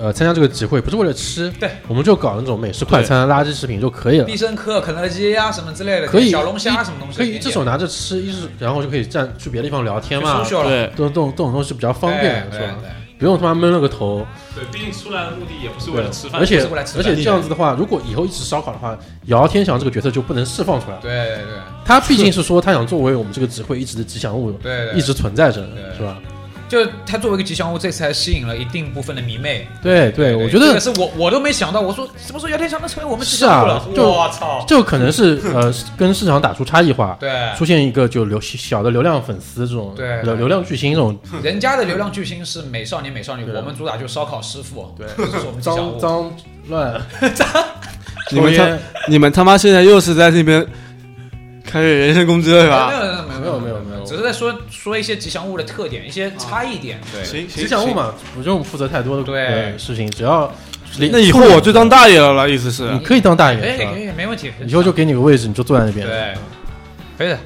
[0.03, 4.25] 呃参加这个集会不是为了吃，对，我们就搞那种美式快餐、垃圾食品就可以了。
[4.25, 12.75] 必胜客、肯德基呀、什么之类的，可以小龙虾什么东西，可以一只手拿着吃，一只然后就可以站去别的地方聊天嘛，对，这种这种这种东西比较方便，是吧？
[13.17, 14.27] 不用他妈闷了个头，
[14.57, 20.97] 对，毕竟出来的目的也不是为了吃，饭，而且而且这样子的话，如果以后一直烧烤的话，姚天祥这个角色就不能释放出来。
[21.01, 21.45] 对对对
[21.85, 25.65] 他毕竟是说他想作为我们这个集会一直的吉祥物，对对，一直存在着，
[25.97, 26.19] 是吧？
[26.73, 29.69] 就它作为一个吉祥物，这次还吸引了一定部分的迷妹。
[29.83, 33.89] 对对，我觉得个是我我都没想到，我说什么时候姚天祥能成为我们吉是啊祥物了？
[33.95, 34.65] 就我操！
[34.67, 40.23] 就可能是 呃跟市场打出差异化，对，出现一个就流小的流量粉丝这种对。
[40.23, 41.15] 流流量巨星这种。
[41.43, 45.07] 人家的流量巨星是美少年美少女，我们主打就是烧烤师傅，对。
[45.15, 45.99] 这是我们吉祥物。
[45.99, 46.33] 脏脏
[46.69, 47.03] 乱。
[47.35, 47.47] 脏。
[48.31, 50.67] 你们他你们他妈现在又是在那边
[51.73, 52.93] 开始人身攻击了是没吧？
[52.93, 57.01] 有没有没有没有没有没有只是在说说一些吉祥物的特点，一些差异点。
[57.11, 60.53] 对，行吉祥物，嘛，不用负责太多的对呃事情，只要
[60.99, 64.53] 那以后我就当大爷了了，意思是你可以当大爷可以可以没问题。
[64.67, 66.07] 以后就给你个位置，你就坐在那边。
[66.07, 66.35] 对，
[67.17, 67.39] 可以的。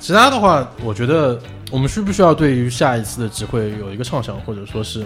[0.00, 5.04] 其他的话，我觉得我们需不需要对于下一次的集会有一个畅想，或者说是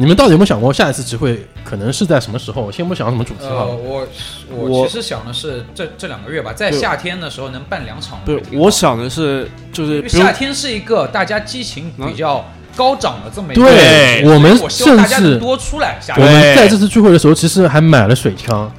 [0.00, 2.70] 你们到底有没有想过下一次集会可能是在什么时候？
[2.70, 4.06] 先不想什么主题呃，哈，我
[4.48, 15.98] 我我其实想的是这这两个月吧，在夏天的时候能办两场，不是觉得挺好我想的是就是因为夏天是一个大家激情比较高涨的这么一个，对我们我希望大家甚至能多出来。
[16.16, 18.72] 我们在这次聚会的时候，其实还买了水枪。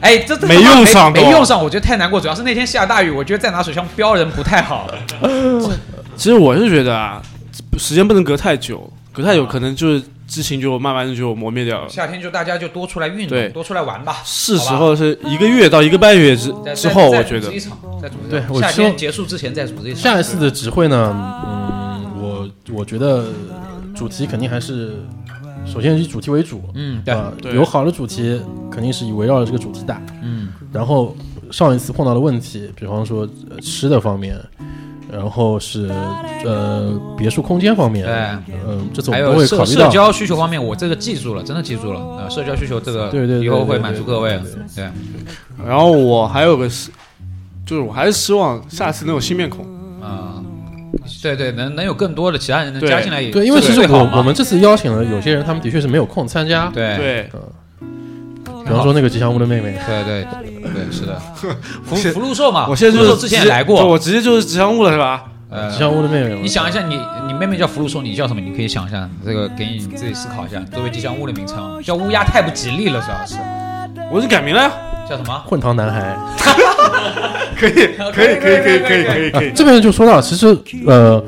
[0.00, 2.20] 哎，这这没用上过没用上，我觉得太难过。
[2.20, 4.90] 主要是那天下大雨，我觉得再拿水枪标人不太好。
[6.16, 7.22] 其实我是觉得啊，
[7.78, 11.88] 时间不能隔太久，隔太久可能就是激情就慢慢就磨灭掉了。
[11.88, 14.22] 夏天就大家就多出来运动，多出来玩吧。
[14.24, 20.02] 是时候是一个月到一个半月之之后，我觉得再组织一场，再组织一对我希望天结束之前再组织一场。
[20.02, 21.14] 下一次的集会呢，
[21.46, 23.28] 嗯，我我觉得
[23.94, 24.96] 主题肯定还是
[25.64, 27.02] 首先以主题为主，嗯，
[27.40, 30.00] 对，有好的主题肯定是以围绕着这个主题打。
[30.22, 31.16] 嗯，然后
[31.50, 33.20] 上一次碰到的问题，比方说、
[33.50, 34.38] 呃吃的方面，
[35.10, 35.90] 然后是
[36.44, 38.54] 呃别墅空间方面，对。
[38.68, 39.88] 嗯，这次我还们都有社社会考虑到。
[39.88, 42.00] 交需求方面，我这个记住了，真的记住了。
[42.18, 44.38] 呃，社交需求这个对对对以后会满足各位。
[44.74, 44.88] 对，
[45.66, 46.90] 然后我还有个是，
[47.64, 49.64] 就是我还是希望下次能有新面孔。
[50.02, 50.42] 啊，
[51.22, 57.30] 对对，能能有更多的其他人能加进来也，对，因为其实我我们这次邀请了有些人，他们的确是没有空参加，对对，
[58.66, 60.26] 比方说那个吉祥物的妹妹，对对
[60.62, 61.18] 对，是的，
[61.84, 63.86] 福福禄寿嘛，我现在就是之前也来过。
[63.86, 65.22] 我直接就是吉祥物了是吧？
[65.48, 68.40] 呃吉祥物的妹妹，你想一下，你你妹妹叫福禄寿，你叫什么？
[68.40, 70.60] 你可以想一下，这个给你自己思考一下。
[70.72, 73.36] 作为吉祥物的名称，叫乌鸦太不吉利了，主要是
[74.10, 74.70] 我已经改名了呀，
[75.08, 75.42] 叫什么？
[75.46, 76.16] 混糖男孩。
[77.58, 79.50] 可以可以可以可以可以可以可以。
[79.52, 80.46] 这边就说到，其实
[80.86, 81.22] 呃，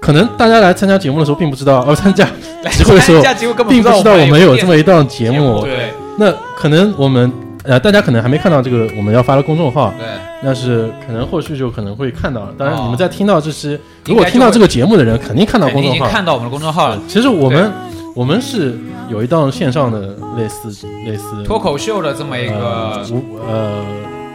[0.00, 2.26] 可能大家来参加节目的时候并不知道，呃，参加
[2.70, 3.22] 集会的时候
[3.64, 5.62] 并不知道我们有这么一档节节目。
[5.62, 6.30] 对，那
[6.62, 7.32] 可能我们
[7.64, 10.06] 呃，大家可能还没看到这个我们要发的公众号，对，
[10.44, 12.48] 但是可能后续就可能会看到。
[12.56, 16.12] 当然，哦你们在听到这期，如果听到这个节目的人，肯定看到肯定已经公众号。
[16.12, 17.00] 看到我们的公众号了。
[17.08, 17.72] 其实我们
[18.14, 23.84] 我们是有一档线上的类似类似脱口秀的这么一呃个无呃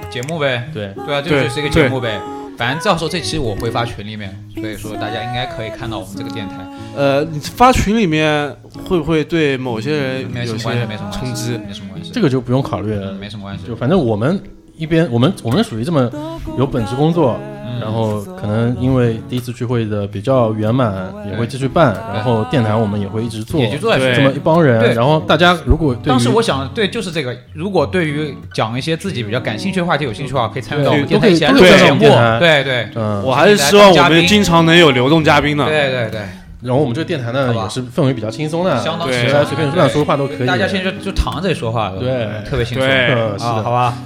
[0.09, 2.19] 节目呗，对对啊，这对就是一个节目呗。
[2.57, 6.55] 反正到时候这期我会发群里面，所以说大家应该可以看到我们这个电台。
[6.95, 8.51] 呃，你发群里面
[8.87, 11.51] 会不会对某些人有什么关系，没什么关系，冲击？
[11.67, 13.15] 没什么关系，这个就不用考虑了嗯。
[13.17, 13.67] 没什么关系。
[13.67, 14.41] 就反正我们
[14.75, 16.09] 一边我们我们属于这么
[16.57, 27.35] 有本职工作，嗯然后可能因为第一次聚会的比较圆满，也会继续办，然后电台我们也会一直做，也就做下去对这么一帮人，然后大家如果对当时我想对，就是这个。
[27.53, 31.99] 如果对于讲一些自己比较感兴趣的话题有兴趣的话，可以参与到我们对电台一起来都可以做节目
[32.39, 35.65] 对对嗯，我还是希望我们经常能有流动嘉宾的。
[35.65, 36.21] 对对对，
[36.61, 40.45] 然后我们这个电台呢也是氛围比较轻松的，对相当轻松大家随便乱说话都可以。
[40.45, 42.87] 大家现在就就躺在这里说话，对特别轻松。
[42.87, 43.97] 是的好吧。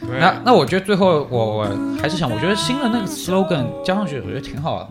[0.00, 0.18] 对。
[0.20, 1.68] 那那我觉得最后我我
[2.00, 4.88] 还是想，我觉得新的那个 slogan 加上去，我觉得挺好的。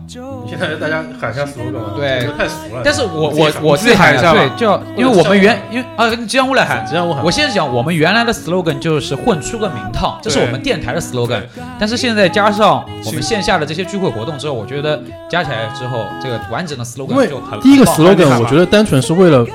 [0.48, 2.82] 现在大家喊一下 slogan 嘛，对这个太俗了。
[2.84, 4.40] 但是我我我自己喊一下吧。
[4.40, 11.42] 对，就因为我们原因为啊，吉祥物来喊，吉祥物喊我现在讲，我们原来的 slogan 就是混出个名堂，这是我们电台的 slogan。
[11.78, 19.46] 但是现在加上我们线下的这些聚会活动之后，我觉得加起来之后，这个完整的 slogan 因为就很第一个 slogan 我觉得单纯是为了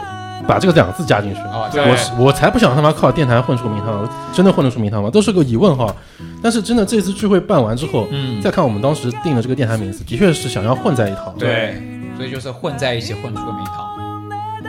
[0.48, 1.40] 把这个两个字加进去。
[1.42, 5.10] 哦，对我我才不想他妈靠电台混出名堂，真的混得出名堂吗？
[5.10, 5.94] 都是个疑问哈。
[6.44, 11.34] 但是真的这次聚会办完之后，嗯再看我们当时定的这个电台名字，的确是想要混在一堂。
[11.38, 11.82] 对，
[12.18, 13.76] 所以就是混在一起混出个名堂，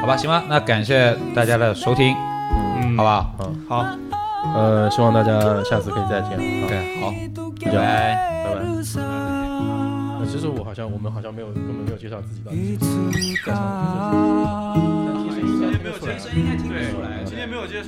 [0.00, 2.14] 好吧，行吧，那感谢大家的收听，
[2.82, 3.86] 嗯，好，吧，嗯好，
[4.54, 6.30] 呃，希望大家下次可以再见。
[6.32, 7.12] 好，对，好，
[7.58, 8.28] 就这样，拜。
[8.44, 8.60] 拜拜。
[10.20, 12.52] 那其实我好像我们好像没有根本没有介绍自己到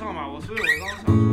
[0.05, 1.24] 上吧，我所以我就刚想。